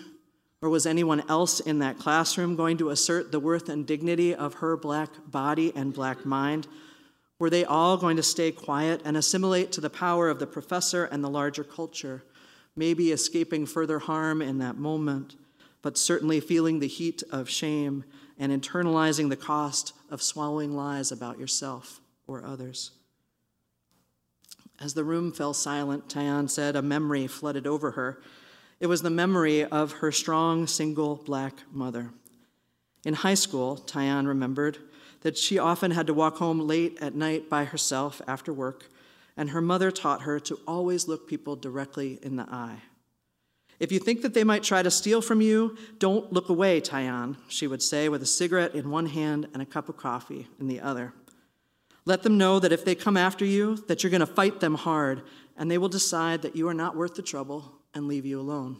Or 0.62 0.68
was 0.68 0.84
anyone 0.84 1.22
else 1.28 1.60
in 1.60 1.78
that 1.78 1.98
classroom 1.98 2.54
going 2.54 2.76
to 2.78 2.90
assert 2.90 3.32
the 3.32 3.40
worth 3.40 3.70
and 3.70 3.86
dignity 3.86 4.34
of 4.34 4.54
her 4.54 4.76
black 4.76 5.08
body 5.26 5.72
and 5.74 5.94
black 5.94 6.26
mind? 6.26 6.68
Were 7.38 7.48
they 7.48 7.64
all 7.64 7.96
going 7.96 8.18
to 8.18 8.22
stay 8.22 8.52
quiet 8.52 9.00
and 9.02 9.16
assimilate 9.16 9.72
to 9.72 9.80
the 9.80 9.88
power 9.88 10.28
of 10.28 10.38
the 10.38 10.46
professor 10.46 11.06
and 11.06 11.24
the 11.24 11.30
larger 11.30 11.64
culture, 11.64 12.22
maybe 12.80 13.12
escaping 13.12 13.66
further 13.66 13.98
harm 13.98 14.40
in 14.40 14.56
that 14.56 14.78
moment, 14.78 15.36
but 15.82 15.98
certainly 15.98 16.40
feeling 16.40 16.80
the 16.80 16.88
heat 16.88 17.22
of 17.30 17.46
shame 17.46 18.02
and 18.38 18.50
internalizing 18.50 19.28
the 19.28 19.36
cost 19.36 19.92
of 20.08 20.22
swallowing 20.22 20.74
lies 20.74 21.12
about 21.12 21.38
yourself 21.38 22.00
or 22.26 22.42
others? 22.42 22.92
As 24.80 24.94
the 24.94 25.04
room 25.04 25.30
fell 25.30 25.52
silent, 25.52 26.08
Taiyon 26.08 26.48
said 26.48 26.74
a 26.74 26.80
memory 26.80 27.26
flooded 27.26 27.66
over 27.66 27.90
her. 27.90 28.22
It 28.80 28.86
was 28.86 29.02
the 29.02 29.10
memory 29.10 29.62
of 29.62 29.92
her 29.92 30.10
strong, 30.10 30.66
single 30.66 31.16
black 31.16 31.56
mother. 31.70 32.12
In 33.04 33.12
high 33.12 33.34
school, 33.34 33.76
Taiyon 33.76 34.26
remembered 34.26 34.78
that 35.20 35.36
she 35.36 35.58
often 35.58 35.90
had 35.90 36.06
to 36.06 36.14
walk 36.14 36.38
home 36.38 36.60
late 36.60 36.96
at 37.02 37.14
night 37.14 37.50
by 37.50 37.64
herself 37.64 38.22
after 38.26 38.54
work, 38.54 38.86
and 39.36 39.50
her 39.50 39.60
mother 39.60 39.90
taught 39.90 40.22
her 40.22 40.38
to 40.40 40.58
always 40.66 41.08
look 41.08 41.28
people 41.28 41.56
directly 41.56 42.18
in 42.22 42.36
the 42.36 42.48
eye. 42.50 42.82
If 43.78 43.90
you 43.90 43.98
think 43.98 44.22
that 44.22 44.34
they 44.34 44.44
might 44.44 44.62
try 44.62 44.82
to 44.82 44.90
steal 44.90 45.22
from 45.22 45.40
you, 45.40 45.76
don't 45.98 46.32
look 46.32 46.50
away, 46.50 46.80
Taiyon, 46.80 47.36
she 47.48 47.66
would 47.66 47.82
say 47.82 48.08
with 48.08 48.22
a 48.22 48.26
cigarette 48.26 48.74
in 48.74 48.90
one 48.90 49.06
hand 49.06 49.48
and 49.54 49.62
a 49.62 49.66
cup 49.66 49.88
of 49.88 49.96
coffee 49.96 50.48
in 50.58 50.66
the 50.66 50.80
other. 50.80 51.14
Let 52.04 52.22
them 52.22 52.36
know 52.36 52.58
that 52.58 52.72
if 52.72 52.84
they 52.84 52.94
come 52.94 53.16
after 53.16 53.44
you, 53.44 53.76
that 53.88 54.02
you're 54.02 54.10
going 54.10 54.20
to 54.20 54.26
fight 54.26 54.60
them 54.60 54.74
hard, 54.74 55.22
and 55.56 55.70
they 55.70 55.78
will 55.78 55.88
decide 55.88 56.42
that 56.42 56.56
you 56.56 56.68
are 56.68 56.74
not 56.74 56.96
worth 56.96 57.14
the 57.14 57.22
trouble 57.22 57.72
and 57.94 58.06
leave 58.06 58.26
you 58.26 58.38
alone. 58.38 58.78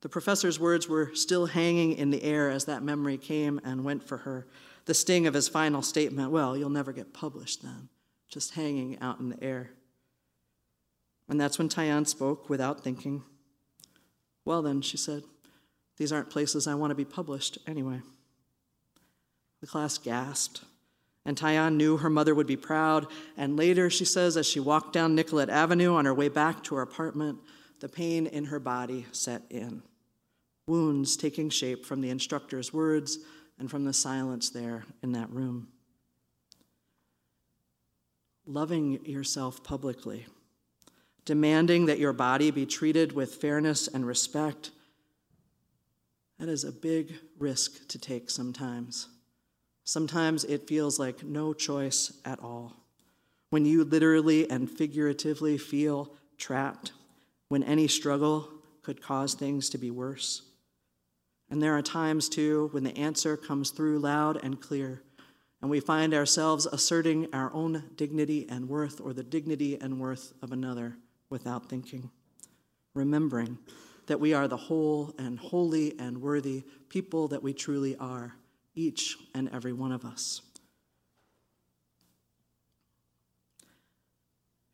The 0.00 0.08
professor's 0.08 0.60
words 0.60 0.88
were 0.88 1.14
still 1.14 1.46
hanging 1.46 1.92
in 1.92 2.10
the 2.10 2.22
air 2.22 2.50
as 2.50 2.66
that 2.66 2.82
memory 2.82 3.18
came 3.18 3.60
and 3.64 3.84
went 3.84 4.06
for 4.06 4.18
her. 4.18 4.46
The 4.84 4.94
sting 4.94 5.26
of 5.26 5.34
his 5.34 5.48
final 5.48 5.82
statement, 5.82 6.30
well, 6.30 6.56
you'll 6.56 6.70
never 6.70 6.92
get 6.92 7.12
published 7.12 7.62
then, 7.62 7.88
just 8.28 8.54
hanging 8.54 8.98
out 9.00 9.20
in 9.20 9.30
the 9.30 9.42
air. 9.42 9.70
And 11.28 11.40
that's 11.40 11.58
when 11.58 11.68
Taiyon 11.68 12.06
spoke 12.06 12.48
without 12.48 12.82
thinking. 12.82 13.22
Well, 14.44 14.62
then, 14.62 14.80
she 14.80 14.96
said, 14.96 15.22
these 15.98 16.12
aren't 16.12 16.30
places 16.30 16.66
I 16.66 16.74
want 16.74 16.90
to 16.90 16.94
be 16.94 17.04
published 17.04 17.58
anyway. 17.66 18.00
The 19.60 19.66
class 19.66 19.98
gasped. 19.98 20.62
And 21.24 21.36
Taiyon 21.36 21.74
knew 21.74 21.98
her 21.98 22.08
mother 22.08 22.34
would 22.34 22.46
be 22.46 22.56
proud. 22.56 23.06
And 23.36 23.58
later, 23.58 23.90
she 23.90 24.04
says, 24.04 24.36
as 24.36 24.46
she 24.46 24.60
walked 24.60 24.92
down 24.92 25.14
Nicollet 25.14 25.50
Avenue 25.50 25.94
on 25.94 26.06
her 26.06 26.14
way 26.14 26.28
back 26.28 26.62
to 26.64 26.76
her 26.76 26.82
apartment, 26.82 27.38
the 27.80 27.88
pain 27.88 28.26
in 28.26 28.46
her 28.46 28.58
body 28.58 29.06
set 29.12 29.42
in. 29.50 29.82
Wounds 30.66 31.16
taking 31.16 31.50
shape 31.50 31.84
from 31.84 32.00
the 32.00 32.10
instructor's 32.10 32.72
words 32.72 33.18
and 33.58 33.70
from 33.70 33.84
the 33.84 33.92
silence 33.92 34.50
there 34.50 34.84
in 35.02 35.12
that 35.12 35.30
room. 35.30 35.68
Loving 38.50 39.04
yourself 39.04 39.62
publicly, 39.62 40.26
demanding 41.26 41.84
that 41.84 41.98
your 41.98 42.14
body 42.14 42.50
be 42.50 42.64
treated 42.64 43.12
with 43.12 43.34
fairness 43.34 43.88
and 43.88 44.06
respect, 44.06 44.70
that 46.38 46.48
is 46.48 46.64
a 46.64 46.72
big 46.72 47.12
risk 47.38 47.86
to 47.88 47.98
take 47.98 48.30
sometimes. 48.30 49.08
Sometimes 49.84 50.44
it 50.44 50.66
feels 50.66 50.98
like 50.98 51.22
no 51.22 51.52
choice 51.52 52.10
at 52.24 52.40
all. 52.40 52.74
When 53.50 53.66
you 53.66 53.84
literally 53.84 54.48
and 54.50 54.70
figuratively 54.70 55.58
feel 55.58 56.14
trapped, 56.38 56.92
when 57.50 57.62
any 57.62 57.86
struggle 57.86 58.48
could 58.82 59.02
cause 59.02 59.34
things 59.34 59.68
to 59.68 59.78
be 59.78 59.90
worse. 59.90 60.40
And 61.50 61.62
there 61.62 61.76
are 61.76 61.82
times, 61.82 62.30
too, 62.30 62.70
when 62.72 62.84
the 62.84 62.96
answer 62.96 63.36
comes 63.36 63.72
through 63.72 63.98
loud 63.98 64.42
and 64.42 64.58
clear, 64.58 65.02
and 65.60 65.70
we 65.70 65.80
find 65.80 66.14
ourselves 66.14 66.66
asserting 66.66 67.28
our 67.32 67.52
own 67.52 67.84
dignity 67.96 68.46
and 68.48 68.68
worth 68.68 69.00
or 69.00 69.12
the 69.12 69.22
dignity 69.22 69.78
and 69.80 70.00
worth 70.00 70.32
of 70.42 70.52
another 70.52 70.96
without 71.30 71.68
thinking, 71.68 72.10
remembering 72.94 73.58
that 74.06 74.20
we 74.20 74.32
are 74.32 74.48
the 74.48 74.56
whole 74.56 75.14
and 75.18 75.38
holy 75.38 75.98
and 75.98 76.20
worthy 76.20 76.64
people 76.88 77.28
that 77.28 77.42
we 77.42 77.52
truly 77.52 77.96
are 77.96 78.34
each 78.74 79.16
and 79.34 79.48
every 79.50 79.72
one 79.72 79.92
of 79.92 80.04
us. 80.04 80.40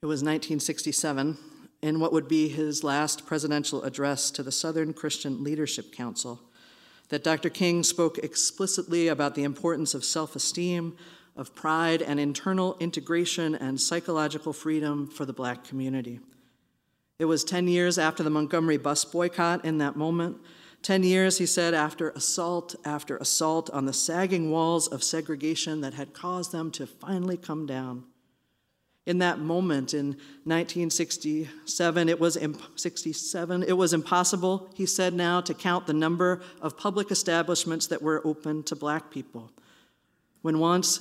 It 0.03 0.07
was 0.07 0.21
1967, 0.21 1.39
in 1.81 1.99
what 1.99 2.13
would 2.13 2.29
be 2.29 2.49
his 2.49 2.85
last 2.85 3.27
presidential 3.27 3.83
address 3.83 4.31
to 4.33 4.43
the 4.43 4.53
Southern 4.53 4.93
Christian 4.93 5.43
Leadership 5.43 5.93
Council, 5.93 6.43
that 7.09 7.25
Dr. 7.25 7.51
King 7.51 7.83
spoke 7.83 8.19
explicitly 8.19 9.09
about 9.09 9.35
the 9.35 9.45
importance 9.45 9.95
of 9.95 10.05
self 10.05 10.35
esteem, 10.37 10.97
of 11.37 11.55
pride, 11.55 12.03
and 12.03 12.19
internal 12.19 12.77
integration 12.81 13.55
and 13.55 13.81
psychological 13.81 14.53
freedom 14.53 15.07
for 15.09 15.25
the 15.25 15.33
black 15.33 15.65
community. 15.65 16.21
It 17.19 17.27
was 17.27 17.45
10 17.45 17.69
years 17.69 17.99
after 17.99 18.23
the 18.23 18.31
Montgomery 18.31 18.77
bus 18.77 19.05
boycott 19.05 19.65
in 19.65 19.79
that 19.79 19.97
moment 19.97 20.39
10 20.85 21.03
years, 21.03 21.39
he 21.39 21.47
said, 21.47 21.73
after 21.73 22.11
assault 22.11 22.75
after 22.85 23.17
assault 23.17 23.71
on 23.71 23.87
the 23.87 23.93
sagging 23.95 24.51
walls 24.51 24.87
of 24.87 25.03
segregation 25.03 25.81
that 25.81 25.95
had 25.95 26.13
caused 26.13 26.53
them 26.53 26.71
to 26.73 26.87
finally 26.87 27.39
come 27.39 27.65
down. 27.65 28.05
In 29.07 29.19
that 29.19 29.39
moment 29.39 29.93
in 29.93 30.17
1967, 30.45 32.09
it 32.09 32.19
was 32.19 32.37
imp- 32.39 32.79
67, 32.79 33.63
it 33.65 33.77
was 33.77 33.93
impossible, 33.93 34.71
he 34.75 34.87
said 34.87 35.13
now, 35.13 35.43
to 35.43 35.53
count 35.53 35.87
the 35.87 35.93
number 35.93 36.41
of 36.63 36.79
public 36.79 37.11
establishments 37.11 37.87
that 37.89 38.01
were 38.01 38.27
open 38.27 38.63
to 38.63 38.75
black 38.75 39.11
people. 39.11 39.51
When 40.41 40.59
once 40.59 41.01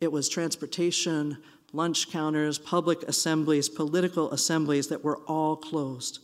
it 0.00 0.10
was 0.10 0.28
transportation, 0.28 1.38
lunch 1.72 2.10
counters, 2.10 2.58
public 2.58 3.02
assemblies, 3.04 3.68
political 3.68 4.32
assemblies 4.32 4.88
that 4.88 5.04
were 5.04 5.18
all 5.28 5.56
closed. 5.56 6.18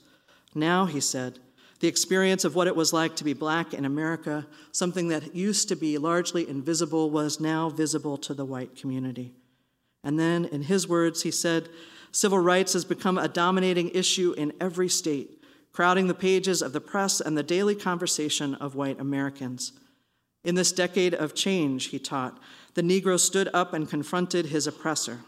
Now, 0.56 0.86
he 0.86 1.00
said, 1.00 1.38
the 1.80 1.88
experience 1.88 2.44
of 2.44 2.54
what 2.54 2.66
it 2.66 2.76
was 2.76 2.92
like 2.92 3.14
to 3.16 3.24
be 3.24 3.32
black 3.32 3.74
in 3.74 3.84
America, 3.84 4.46
something 4.72 5.08
that 5.08 5.34
used 5.34 5.68
to 5.68 5.76
be 5.76 5.98
largely 5.98 6.48
invisible, 6.48 7.10
was 7.10 7.40
now 7.40 7.68
visible 7.68 8.16
to 8.18 8.34
the 8.34 8.44
white 8.44 8.74
community. 8.74 9.34
And 10.04 10.20
then, 10.20 10.44
in 10.44 10.62
his 10.62 10.86
words, 10.86 11.22
he 11.22 11.30
said, 11.30 11.68
Civil 12.12 12.38
rights 12.38 12.74
has 12.74 12.84
become 12.84 13.18
a 13.18 13.26
dominating 13.26 13.88
issue 13.88 14.34
in 14.36 14.52
every 14.60 14.88
state, 14.88 15.42
crowding 15.72 16.06
the 16.06 16.14
pages 16.14 16.62
of 16.62 16.72
the 16.72 16.80
press 16.80 17.20
and 17.20 17.36
the 17.36 17.42
daily 17.42 17.74
conversation 17.74 18.54
of 18.56 18.76
white 18.76 19.00
Americans. 19.00 19.72
In 20.44 20.54
this 20.54 20.70
decade 20.70 21.14
of 21.14 21.34
change, 21.34 21.86
he 21.86 21.98
taught, 21.98 22.38
the 22.74 22.82
Negro 22.82 23.18
stood 23.18 23.48
up 23.54 23.72
and 23.72 23.88
confronted 23.88 24.46
his 24.46 24.66
oppressor. 24.66 25.20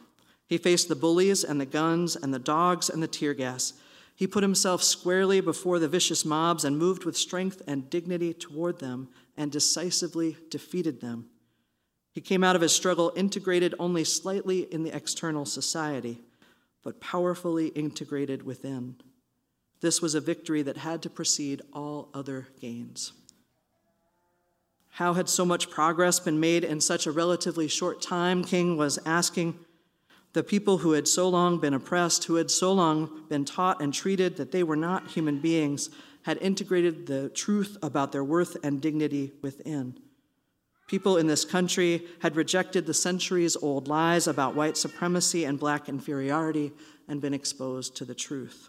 He 0.46 0.58
faced 0.58 0.88
the 0.88 0.94
bullies 0.94 1.42
and 1.42 1.60
the 1.60 1.66
guns 1.66 2.14
and 2.14 2.32
the 2.32 2.38
dogs 2.38 2.88
and 2.88 3.02
the 3.02 3.08
tear 3.08 3.34
gas. 3.34 3.72
He 4.14 4.26
put 4.26 4.42
himself 4.42 4.82
squarely 4.82 5.40
before 5.40 5.78
the 5.78 5.88
vicious 5.88 6.24
mobs 6.24 6.64
and 6.64 6.78
moved 6.78 7.04
with 7.04 7.16
strength 7.16 7.62
and 7.66 7.90
dignity 7.90 8.32
toward 8.32 8.78
them 8.78 9.08
and 9.36 9.50
decisively 9.50 10.36
defeated 10.50 11.00
them. 11.00 11.30
He 12.16 12.22
came 12.22 12.42
out 12.42 12.56
of 12.56 12.62
his 12.62 12.72
struggle 12.72 13.12
integrated 13.14 13.74
only 13.78 14.02
slightly 14.02 14.60
in 14.72 14.84
the 14.84 14.96
external 14.96 15.44
society, 15.44 16.22
but 16.82 16.98
powerfully 16.98 17.66
integrated 17.66 18.42
within. 18.42 18.96
This 19.82 20.00
was 20.00 20.14
a 20.14 20.20
victory 20.22 20.62
that 20.62 20.78
had 20.78 21.02
to 21.02 21.10
precede 21.10 21.60
all 21.74 22.08
other 22.14 22.48
gains. 22.58 23.12
How 24.92 25.12
had 25.12 25.28
so 25.28 25.44
much 25.44 25.68
progress 25.68 26.18
been 26.18 26.40
made 26.40 26.64
in 26.64 26.80
such 26.80 27.06
a 27.06 27.12
relatively 27.12 27.68
short 27.68 28.00
time? 28.00 28.42
King 28.42 28.78
was 28.78 28.98
asking 29.04 29.58
the 30.32 30.42
people 30.42 30.78
who 30.78 30.92
had 30.92 31.06
so 31.06 31.28
long 31.28 31.58
been 31.58 31.74
oppressed, 31.74 32.24
who 32.24 32.36
had 32.36 32.50
so 32.50 32.72
long 32.72 33.26
been 33.28 33.44
taught 33.44 33.82
and 33.82 33.92
treated 33.92 34.38
that 34.38 34.52
they 34.52 34.62
were 34.62 34.74
not 34.74 35.08
human 35.08 35.38
beings, 35.38 35.90
had 36.22 36.38
integrated 36.38 37.08
the 37.08 37.28
truth 37.28 37.76
about 37.82 38.12
their 38.12 38.24
worth 38.24 38.56
and 38.64 38.80
dignity 38.80 39.34
within. 39.42 39.98
People 40.86 41.16
in 41.16 41.26
this 41.26 41.44
country 41.44 42.04
had 42.20 42.36
rejected 42.36 42.86
the 42.86 42.94
centuries 42.94 43.56
old 43.56 43.88
lies 43.88 44.28
about 44.28 44.54
white 44.54 44.76
supremacy 44.76 45.44
and 45.44 45.58
black 45.58 45.88
inferiority 45.88 46.72
and 47.08 47.20
been 47.20 47.34
exposed 47.34 47.96
to 47.96 48.04
the 48.04 48.14
truth. 48.14 48.68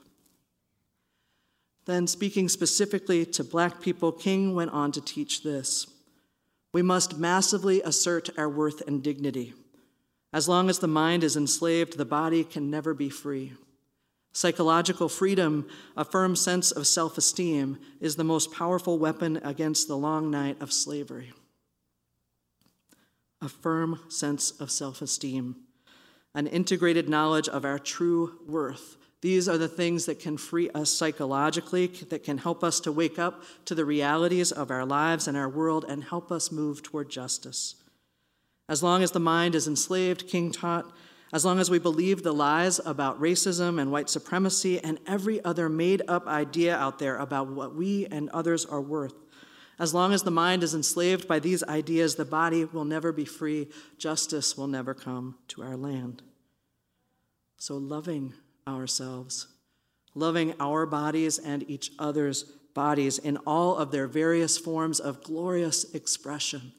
Then, 1.86 2.08
speaking 2.08 2.50
specifically 2.50 3.26
to 3.28 3.44
black 3.44 3.82
people, 3.82 4.12
King 4.12 4.56
went 4.56 4.72
on 4.72 4.92
to 4.94 5.02
teach 5.02 5.44
this 5.44 5.88
We 6.74 6.82
must 6.82 7.18
massively 7.18 7.82
assert 7.82 8.30
our 8.38 8.50
worth 8.50 8.82
and 8.88 9.04
dignity. 9.04 9.54
As 10.34 10.50
long 10.50 10.70
as 10.70 10.80
the 10.80 10.88
mind 10.88 11.24
is 11.24 11.38
enslaved, 11.38 11.98
the 11.98 12.06
body 12.06 12.44
can 12.44 12.70
never 12.70 12.94
be 12.94 13.10
free. 13.10 13.54
Psychological 14.34 15.08
freedom, 15.08 15.68
a 15.96 16.04
firm 16.04 16.36
sense 16.36 16.72
of 16.72 16.86
self 16.86 17.18
esteem, 17.18 17.80
is 18.02 18.16
the 18.16 18.24
most 18.24 18.52
powerful 18.52 19.00
weapon 19.00 19.40
against 19.44 19.88
the 19.88 19.98
long 19.98 20.30
night 20.30 20.62
of 20.62 20.74
slavery. 20.74 21.32
A 23.42 23.50
firm 23.50 24.00
sense 24.10 24.52
of 24.52 24.72
self 24.72 25.02
esteem, 25.02 25.58
an 26.34 26.48
integrated 26.48 27.08
knowledge 27.08 27.48
of 27.48 27.66
our 27.66 27.80
true 27.80 28.40
worth 28.48 28.98
These 29.22 29.50
are 29.50 29.58
the 29.58 29.68
things 29.68 30.06
that 30.06 30.20
can 30.20 30.38
free 30.38 30.70
us 30.72 30.92
psychologically, 30.92 31.88
that 31.88 32.24
can 32.24 32.38
help 32.38 32.64
us 32.64 32.80
to 32.82 32.92
wake 32.92 33.18
up 33.18 33.44
to 33.66 33.74
the 33.74 33.86
realities 33.86 34.52
of 34.52 34.70
our 34.70 34.86
lives 34.86 35.28
and 35.28 35.36
our 35.36 35.50
world 35.50 35.86
and 35.88 36.04
help 36.04 36.32
us 36.32 36.52
move 36.52 36.84
toward 36.84 37.10
justice. 37.10 37.76
As 38.70 38.84
long 38.84 39.02
as 39.02 39.12
the 39.12 39.20
mind 39.20 39.56
is 39.56 39.68
enslaved, 39.68 40.28
King 40.28 40.52
taught, 40.52 40.92
as 41.34 41.44
long 41.44 41.60
as 41.60 41.70
we 41.70 41.80
believe 41.80 42.22
the 42.22 42.34
lies 42.34 42.80
about 42.86 43.20
racism 43.20 43.82
and 43.82 43.92
white 43.92 44.10
supremacy 44.10 44.80
and 44.80 45.00
every 45.08 45.44
other 45.44 45.68
made 45.68 46.04
up 46.08 46.28
idea 46.28 46.76
out 46.76 47.00
there 47.00 47.18
about 47.18 47.48
what 47.48 47.76
we 47.76 48.06
and 48.08 48.30
others 48.30 48.66
are 48.66 48.82
worth, 48.82 49.16
as 49.80 49.94
long 49.94 50.14
as 50.14 50.24
the 50.24 50.32
mind 50.32 50.64
is 50.64 50.74
enslaved 50.74 51.28
by 51.28 51.40
these 51.40 51.64
ideas, 51.64 52.16
the 52.16 52.26
body 52.26 52.66
will 52.66 52.86
never 52.86 53.12
be 53.12 53.26
free. 53.26 53.68
Justice 53.98 54.58
will 54.58 54.68
never 54.68 54.94
come 54.94 55.38
to 55.50 55.62
our 55.62 55.78
land. 55.78 56.24
So, 57.58 57.78
loving 57.78 58.34
ourselves, 58.68 59.48
loving 60.16 60.54
our 60.60 60.86
bodies 60.86 61.38
and 61.38 61.70
each 61.70 61.92
other's 62.00 62.44
bodies 62.74 63.18
in 63.20 63.38
all 63.38 63.76
of 63.76 63.92
their 63.92 64.08
various 64.08 64.58
forms 64.58 65.00
of 65.00 65.24
glorious 65.24 65.94
expression, 65.94 66.74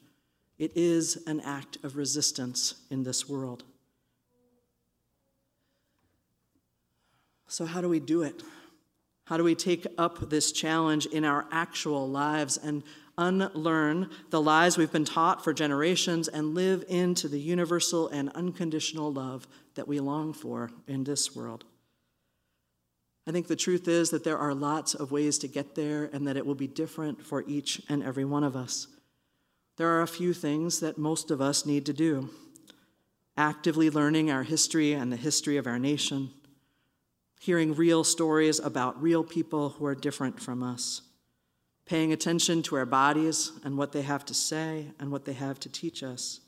it 0.57 0.71
is 0.75 1.23
an 1.25 1.39
act 1.41 1.77
of 1.83 1.95
resistance 1.95 2.85
in 2.89 3.03
this 3.03 3.29
world. 3.29 3.63
So, 7.47 7.65
how 7.65 7.79
do 7.79 7.87
we 7.87 8.01
do 8.01 8.23
it? 8.23 8.43
How 9.29 9.37
do 9.37 9.43
we 9.43 9.53
take 9.53 9.85
up 9.99 10.31
this 10.31 10.51
challenge 10.51 11.05
in 11.05 11.23
our 11.23 11.45
actual 11.51 12.09
lives 12.09 12.57
and 12.57 12.81
unlearn 13.15 14.09
the 14.31 14.41
lies 14.41 14.75
we've 14.75 14.91
been 14.91 15.05
taught 15.05 15.43
for 15.43 15.53
generations 15.53 16.27
and 16.27 16.55
live 16.55 16.83
into 16.87 17.27
the 17.27 17.39
universal 17.39 18.07
and 18.07 18.31
unconditional 18.31 19.13
love 19.13 19.47
that 19.75 19.87
we 19.87 19.99
long 19.99 20.33
for 20.33 20.71
in 20.87 21.03
this 21.03 21.35
world? 21.35 21.63
I 23.27 23.31
think 23.31 23.45
the 23.45 23.55
truth 23.55 23.87
is 23.87 24.09
that 24.09 24.23
there 24.23 24.39
are 24.39 24.55
lots 24.55 24.95
of 24.95 25.11
ways 25.11 25.37
to 25.37 25.47
get 25.47 25.75
there 25.75 26.09
and 26.11 26.27
that 26.27 26.35
it 26.35 26.43
will 26.43 26.55
be 26.55 26.65
different 26.65 27.23
for 27.23 27.43
each 27.47 27.83
and 27.87 28.01
every 28.01 28.25
one 28.25 28.43
of 28.43 28.55
us. 28.55 28.87
There 29.77 29.89
are 29.89 30.01
a 30.01 30.07
few 30.07 30.33
things 30.33 30.79
that 30.79 30.97
most 30.97 31.29
of 31.29 31.39
us 31.39 31.67
need 31.67 31.85
to 31.85 31.93
do 31.93 32.31
actively 33.37 33.91
learning 33.91 34.31
our 34.31 34.41
history 34.41 34.93
and 34.93 35.11
the 35.11 35.17
history 35.17 35.57
of 35.57 35.67
our 35.67 35.77
nation 35.77 36.31
hearing 37.39 37.73
real 37.73 38.03
stories 38.03 38.59
about 38.59 39.01
real 39.01 39.23
people 39.23 39.69
who 39.69 39.85
are 39.85 39.95
different 39.95 40.41
from 40.41 40.61
us, 40.61 41.01
paying 41.85 42.11
attention 42.11 42.61
to 42.61 42.75
our 42.75 42.85
bodies 42.85 43.53
and 43.63 43.77
what 43.77 43.93
they 43.93 44.01
have 44.01 44.25
to 44.25 44.33
say 44.33 44.87
and 44.99 45.09
what 45.09 45.23
they 45.23 45.33
have 45.33 45.57
to 45.57 45.69
teach 45.69 46.03
us, 46.03 46.41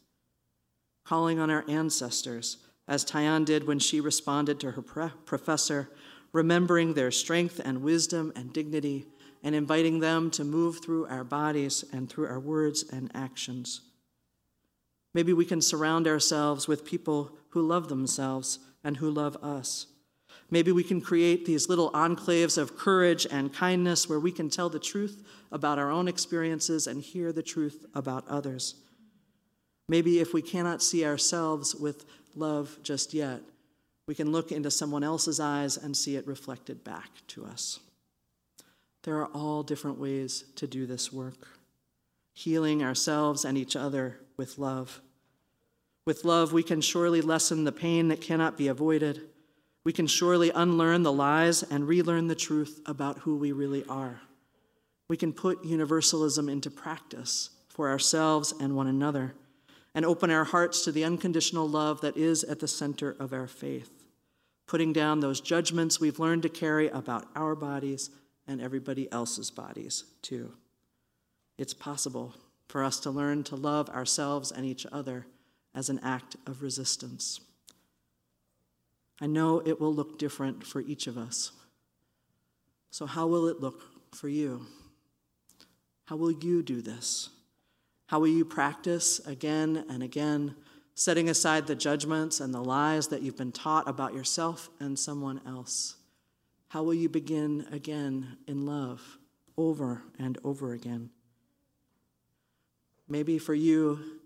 calling 1.05 1.39
on 1.39 1.49
our 1.49 1.63
ancestors, 1.69 2.57
as 2.89 3.05
Taiyon 3.05 3.45
did 3.45 3.65
when 3.65 3.79
she 3.79 4.01
responded 4.01 4.59
to 4.59 4.71
her 4.71 4.81
pre- 4.81 5.09
professor, 5.25 5.89
remembering 6.33 6.93
their 6.93 7.09
strength 7.09 7.61
and 7.63 7.81
wisdom 7.81 8.33
and 8.35 8.51
dignity, 8.51 9.05
and 9.43 9.55
inviting 9.55 10.01
them 10.01 10.29
to 10.29 10.43
move 10.43 10.83
through 10.83 11.07
our 11.07 11.23
bodies 11.23 11.85
and 11.93 12.09
through 12.09 12.27
our 12.27 12.39
words 12.39 12.83
and 12.91 13.09
actions. 13.15 13.79
Maybe 15.13 15.31
we 15.31 15.45
can 15.45 15.61
surround 15.61 16.05
ourselves 16.05 16.67
with 16.67 16.85
people 16.85 17.37
who 17.49 17.61
love 17.65 17.87
themselves 17.87 18.59
and 18.83 18.97
who 18.97 19.09
love 19.09 19.37
us 19.37 19.87
Maybe 20.51 20.73
we 20.73 20.83
can 20.83 20.99
create 20.99 21.45
these 21.45 21.69
little 21.69 21.91
enclaves 21.91 22.57
of 22.57 22.77
courage 22.77 23.25
and 23.31 23.53
kindness 23.53 24.09
where 24.09 24.19
we 24.19 24.33
can 24.33 24.49
tell 24.49 24.69
the 24.69 24.79
truth 24.79 25.23
about 25.49 25.79
our 25.79 25.89
own 25.89 26.09
experiences 26.09 26.87
and 26.87 27.01
hear 27.01 27.31
the 27.31 27.41
truth 27.41 27.85
about 27.95 28.27
others. 28.27 28.75
Maybe 29.87 30.19
if 30.19 30.33
we 30.33 30.41
cannot 30.41 30.83
see 30.83 31.05
ourselves 31.05 31.73
with 31.73 32.05
love 32.35 32.77
just 32.83 33.13
yet, 33.13 33.39
we 34.07 34.15
can 34.15 34.33
look 34.33 34.51
into 34.51 34.69
someone 34.69 35.05
else's 35.05 35.39
eyes 35.39 35.77
and 35.77 35.95
see 35.95 36.17
it 36.17 36.27
reflected 36.27 36.83
back 36.83 37.09
to 37.27 37.45
us. 37.45 37.79
There 39.03 39.17
are 39.17 39.27
all 39.27 39.63
different 39.63 39.99
ways 39.99 40.43
to 40.57 40.67
do 40.67 40.85
this 40.85 41.13
work, 41.13 41.47
healing 42.33 42.83
ourselves 42.83 43.45
and 43.45 43.57
each 43.57 43.77
other 43.77 44.19
with 44.35 44.57
love. 44.57 45.01
With 46.05 46.25
love, 46.25 46.51
we 46.51 46.63
can 46.63 46.81
surely 46.81 47.21
lessen 47.21 47.63
the 47.63 47.71
pain 47.71 48.09
that 48.09 48.21
cannot 48.21 48.57
be 48.57 48.67
avoided 48.67 49.30
we 49.83 49.93
can 49.93 50.07
surely 50.07 50.51
unlearn 50.51 51.03
the 51.03 51.11
lies 51.11 51.63
and 51.63 51.87
relearn 51.87 52.27
the 52.27 52.35
truth 52.35 52.81
about 52.85 53.19
who 53.19 53.35
we 53.35 53.51
really 53.51 53.83
are. 53.85 54.21
We 55.07 55.17
can 55.17 55.33
put 55.33 55.65
universalism 55.65 56.47
into 56.47 56.69
practice 56.69 57.49
for 57.67 57.89
ourselves 57.89 58.53
and 58.59 58.75
one 58.75 58.87
another 58.87 59.33
and 59.93 60.05
open 60.05 60.31
our 60.31 60.45
hearts 60.45 60.83
to 60.83 60.91
the 60.91 61.03
unconditional 61.03 61.67
love 61.67 62.01
that 62.01 62.15
is 62.15 62.43
at 62.43 62.59
the 62.59 62.67
center 62.67 63.15
of 63.19 63.33
our 63.33 63.47
faith, 63.47 64.03
putting 64.67 64.93
down 64.93 65.19
those 65.19 65.41
judgments 65.41 65.99
we've 65.99 66.19
learned 66.19 66.43
to 66.43 66.49
carry 66.49 66.87
about 66.89 67.27
our 67.35 67.55
bodies 67.55 68.09
and 68.47 68.61
everybody 68.61 69.11
else's 69.11 69.51
bodies, 69.51 70.05
too. 70.21 70.53
It's 71.57 71.73
possible 71.73 72.35
for 72.67 72.83
us 72.83 72.99
to 73.01 73.11
learn 73.11 73.43
to 73.43 73.55
love 73.55 73.89
ourselves 73.89 74.51
and 74.51 74.65
each 74.65 74.85
other 74.91 75.25
as 75.75 75.89
an 75.89 75.99
act 76.03 76.37
of 76.47 76.61
resistance. 76.61 77.41
I 79.21 79.27
know 79.27 79.61
it 79.63 79.79
will 79.79 79.93
look 79.93 80.17
different 80.17 80.65
for 80.65 80.81
each 80.81 81.05
of 81.05 81.17
us. 81.17 81.51
So, 82.89 83.05
how 83.05 83.27
will 83.27 83.47
it 83.47 83.61
look 83.61 83.83
for 84.13 84.27
you? 84.27 84.65
How 86.05 86.15
will 86.15 86.31
you 86.31 86.63
do 86.63 86.81
this? 86.81 87.29
How 88.07 88.19
will 88.19 88.27
you 88.27 88.43
practice 88.43 89.19
again 89.19 89.85
and 89.87 90.03
again, 90.03 90.55
setting 90.95 91.29
aside 91.29 91.67
the 91.67 91.75
judgments 91.75 92.41
and 92.41 92.53
the 92.53 92.61
lies 92.61 93.07
that 93.07 93.21
you've 93.21 93.37
been 93.37 93.53
taught 93.53 93.87
about 93.87 94.13
yourself 94.13 94.69
and 94.79 94.99
someone 94.99 95.39
else? 95.47 95.95
How 96.69 96.83
will 96.83 96.93
you 96.93 97.07
begin 97.07 97.65
again 97.71 98.37
in 98.47 98.65
love 98.65 99.19
over 99.55 100.03
and 100.19 100.37
over 100.43 100.73
again? 100.73 101.11
Maybe 103.07 103.37
for 103.37 103.53
you, 103.53 104.19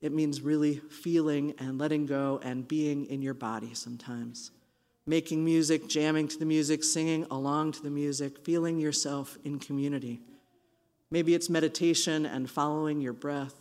it 0.00 0.12
means 0.12 0.40
really 0.40 0.76
feeling 0.76 1.54
and 1.58 1.78
letting 1.78 2.06
go 2.06 2.40
and 2.42 2.68
being 2.68 3.06
in 3.06 3.22
your 3.22 3.34
body 3.34 3.74
sometimes. 3.74 4.50
Making 5.06 5.44
music, 5.44 5.88
jamming 5.88 6.28
to 6.28 6.38
the 6.38 6.44
music, 6.44 6.84
singing 6.84 7.26
along 7.30 7.72
to 7.72 7.82
the 7.82 7.90
music, 7.90 8.44
feeling 8.44 8.78
yourself 8.78 9.38
in 9.44 9.58
community. 9.58 10.20
Maybe 11.10 11.34
it's 11.34 11.48
meditation 11.48 12.26
and 12.26 12.50
following 12.50 13.00
your 13.00 13.12
breath 13.12 13.54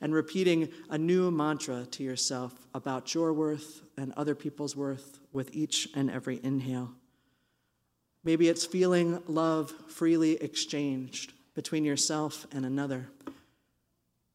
and 0.00 0.14
repeating 0.14 0.68
a 0.88 0.98
new 0.98 1.30
mantra 1.30 1.86
to 1.90 2.02
yourself 2.02 2.54
about 2.74 3.14
your 3.14 3.32
worth 3.32 3.82
and 3.96 4.12
other 4.16 4.34
people's 4.34 4.76
worth 4.76 5.20
with 5.32 5.54
each 5.54 5.88
and 5.94 6.10
every 6.10 6.40
inhale. 6.42 6.90
Maybe 8.22 8.48
it's 8.48 8.66
feeling 8.66 9.22
love 9.26 9.72
freely 9.88 10.32
exchanged 10.42 11.32
between 11.54 11.84
yourself 11.84 12.46
and 12.52 12.64
another 12.66 13.08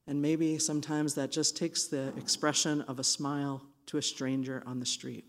and 0.07 0.21
maybe 0.21 0.57
sometimes 0.59 1.15
that 1.15 1.31
just 1.31 1.57
takes 1.57 1.85
the 1.85 2.13
expression 2.17 2.81
of 2.81 2.99
a 2.99 3.03
smile 3.03 3.61
to 3.87 3.97
a 3.97 4.01
stranger 4.01 4.63
on 4.65 4.79
the 4.79 4.85
street. 4.85 5.25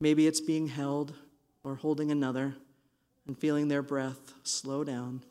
Maybe 0.00 0.26
it's 0.26 0.40
being 0.40 0.68
held 0.68 1.14
or 1.62 1.76
holding 1.76 2.10
another 2.10 2.54
and 3.26 3.36
feeling 3.36 3.68
their 3.68 3.82
breath 3.82 4.32
slow 4.42 4.84
down 4.84 5.22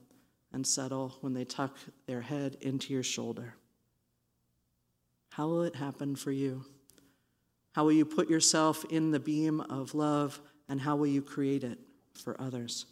and 0.54 0.66
settle 0.66 1.18
when 1.22 1.34
they 1.34 1.46
tuck 1.46 1.78
their 2.06 2.22
head 2.22 2.58
into 2.62 2.94
your 2.94 3.04
shoulder. 3.04 3.56
How 5.32 5.48
will 5.48 5.64
it 5.64 5.76
happen 5.76 6.16
for 6.16 6.32
you? 6.32 6.66
How 7.74 7.84
will 7.84 7.92
you 7.92 8.06
put 8.06 8.30
yourself 8.30 8.86
in 8.86 9.12
the 9.12 9.20
beam 9.20 9.62
of 9.62 9.96
love 9.96 10.40
and 10.68 10.82
how 10.82 10.96
will 10.96 11.08
you 11.08 11.22
create 11.22 11.64
it 11.64 11.80
for 12.14 12.40
others? 12.40 12.86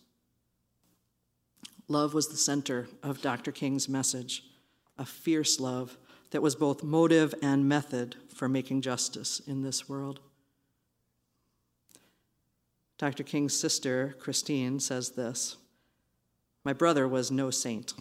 Love 1.88 2.14
was 2.14 2.28
the 2.28 2.38
center 2.38 2.88
of 3.04 3.22
Dr. 3.22 3.52
King's 3.52 3.88
message 3.88 4.44
a 4.98 5.06
fierce 5.06 5.60
love 5.60 5.98
that 6.32 6.42
was 6.42 6.56
both 6.56 6.84
motive 6.84 7.34
and 7.42 7.68
method 7.68 8.16
for 8.34 8.50
making 8.50 8.82
justice 8.82 9.42
in 9.48 9.62
this 9.62 9.88
world. 9.88 10.20
Dr. 12.98 13.24
King's 13.24 13.58
sister, 13.58 14.16
Christine, 14.20 14.80
says 14.80 15.12
this 15.12 15.58
My 16.64 16.74
brother 16.74 17.08
was 17.08 17.32
no 17.32 17.50
saint. 17.50 17.94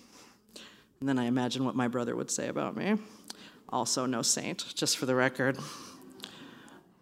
And 1.00 1.09
then 1.09 1.18
I 1.18 1.24
imagine 1.24 1.64
what 1.64 1.76
my 1.76 1.88
brother 1.88 2.16
would 2.16 2.30
say 2.30 2.48
about 2.48 2.76
me. 2.76 2.96
Also, 3.68 4.06
no 4.06 4.22
saint, 4.22 4.74
just 4.74 4.96
for 4.96 5.04
the 5.04 5.14
record. 5.14 5.59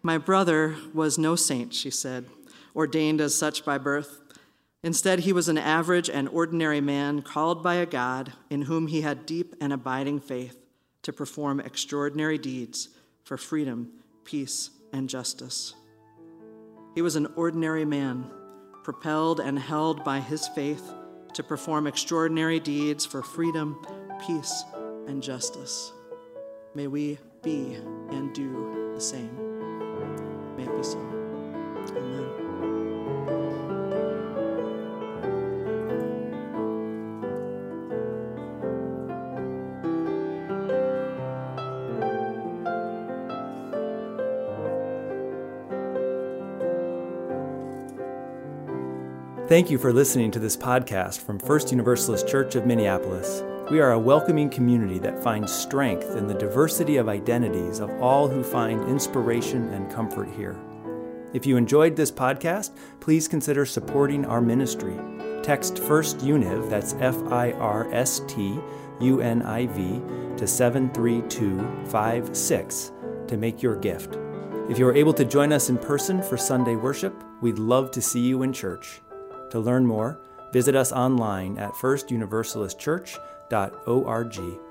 My 0.03 0.17
brother 0.17 0.75
was 0.93 1.17
no 1.17 1.35
saint, 1.35 1.73
she 1.73 1.89
said, 1.89 2.25
ordained 2.75 3.21
as 3.21 3.33
such 3.35 3.63
by 3.63 3.77
birth. 3.77 4.24
Instead, 4.85 5.21
he 5.21 5.33
was 5.33 5.49
an 5.49 5.57
average 5.57 6.11
and 6.11 6.29
ordinary 6.29 6.79
man 6.79 7.23
called 7.23 7.63
by 7.63 7.73
a 7.73 7.87
God 7.87 8.31
in 8.51 8.61
whom 8.61 8.85
he 8.85 9.01
had 9.01 9.25
deep 9.25 9.55
and 9.59 9.73
abiding 9.73 10.19
faith 10.19 10.55
to 11.01 11.11
perform 11.11 11.59
extraordinary 11.59 12.37
deeds 12.37 12.89
for 13.23 13.35
freedom, 13.35 13.91
peace, 14.25 14.69
and 14.93 15.09
justice. 15.09 15.73
He 16.93 17.01
was 17.01 17.15
an 17.15 17.25
ordinary 17.35 17.83
man, 17.83 18.29
propelled 18.83 19.39
and 19.39 19.57
held 19.57 20.03
by 20.03 20.19
his 20.19 20.47
faith 20.49 20.93
to 21.33 21.41
perform 21.41 21.87
extraordinary 21.87 22.59
deeds 22.59 23.07
for 23.07 23.23
freedom, 23.23 23.83
peace, 24.27 24.65
and 25.07 25.21
justice. 25.23 25.91
May 26.75 26.85
we 26.85 27.17
be 27.41 27.73
and 28.11 28.31
do 28.35 28.91
the 28.93 29.01
same. 29.01 29.35
May 30.55 30.65
it 30.65 30.77
be 30.77 30.83
so. 30.83 31.14
Thank 49.47 49.69
you 49.69 49.77
for 49.77 49.93
listening 49.93 50.31
to 50.31 50.39
this 50.39 50.57
podcast 50.57 51.19
from 51.19 51.37
First 51.37 51.69
Universalist 51.69 52.27
Church 52.27 52.55
of 52.55 52.65
Minneapolis. 52.65 53.43
We 53.69 53.79
are 53.79 53.91
a 53.91 53.99
welcoming 53.99 54.49
community 54.49 54.97
that 54.97 55.21
finds 55.21 55.53
strength 55.53 56.15
in 56.15 56.25
the 56.25 56.33
diversity 56.33 56.97
of 56.97 57.07
identities 57.07 57.77
of 57.77 57.91
all 58.01 58.27
who 58.27 58.43
find 58.43 58.89
inspiration 58.89 59.69
and 59.69 59.91
comfort 59.91 60.29
here. 60.35 60.59
If 61.31 61.45
you 61.45 61.57
enjoyed 61.57 61.95
this 61.95 62.11
podcast, 62.11 62.71
please 62.99 63.27
consider 63.27 63.67
supporting 63.67 64.25
our 64.25 64.41
ministry. 64.41 64.99
Text 65.43 65.77
First 65.77 66.21
Univ, 66.21 66.67
that's 66.67 66.95
F 66.95 67.15
I 67.31 67.51
R 67.51 67.87
S 67.93 68.21
T 68.27 68.59
U 68.99 69.21
N 69.21 69.43
I 69.43 69.67
V, 69.67 70.01
to 70.37 70.47
73256 70.47 72.91
to 73.27 73.37
make 73.37 73.61
your 73.61 73.75
gift. 73.75 74.17
If 74.71 74.79
you 74.79 74.87
are 74.87 74.95
able 74.95 75.13
to 75.13 75.23
join 75.23 75.53
us 75.53 75.69
in 75.69 75.77
person 75.77 76.23
for 76.23 76.35
Sunday 76.35 76.75
worship, 76.75 77.13
we'd 77.41 77.59
love 77.59 77.91
to 77.91 78.01
see 78.01 78.21
you 78.21 78.41
in 78.41 78.51
church. 78.51 79.01
To 79.55 79.61
learn 79.61 79.87
more, 79.87 80.19
visit 80.51 80.75
us 80.75 80.91
online 80.91 81.57
at 81.57 81.71
firstuniversalistchurch.org. 81.75 84.64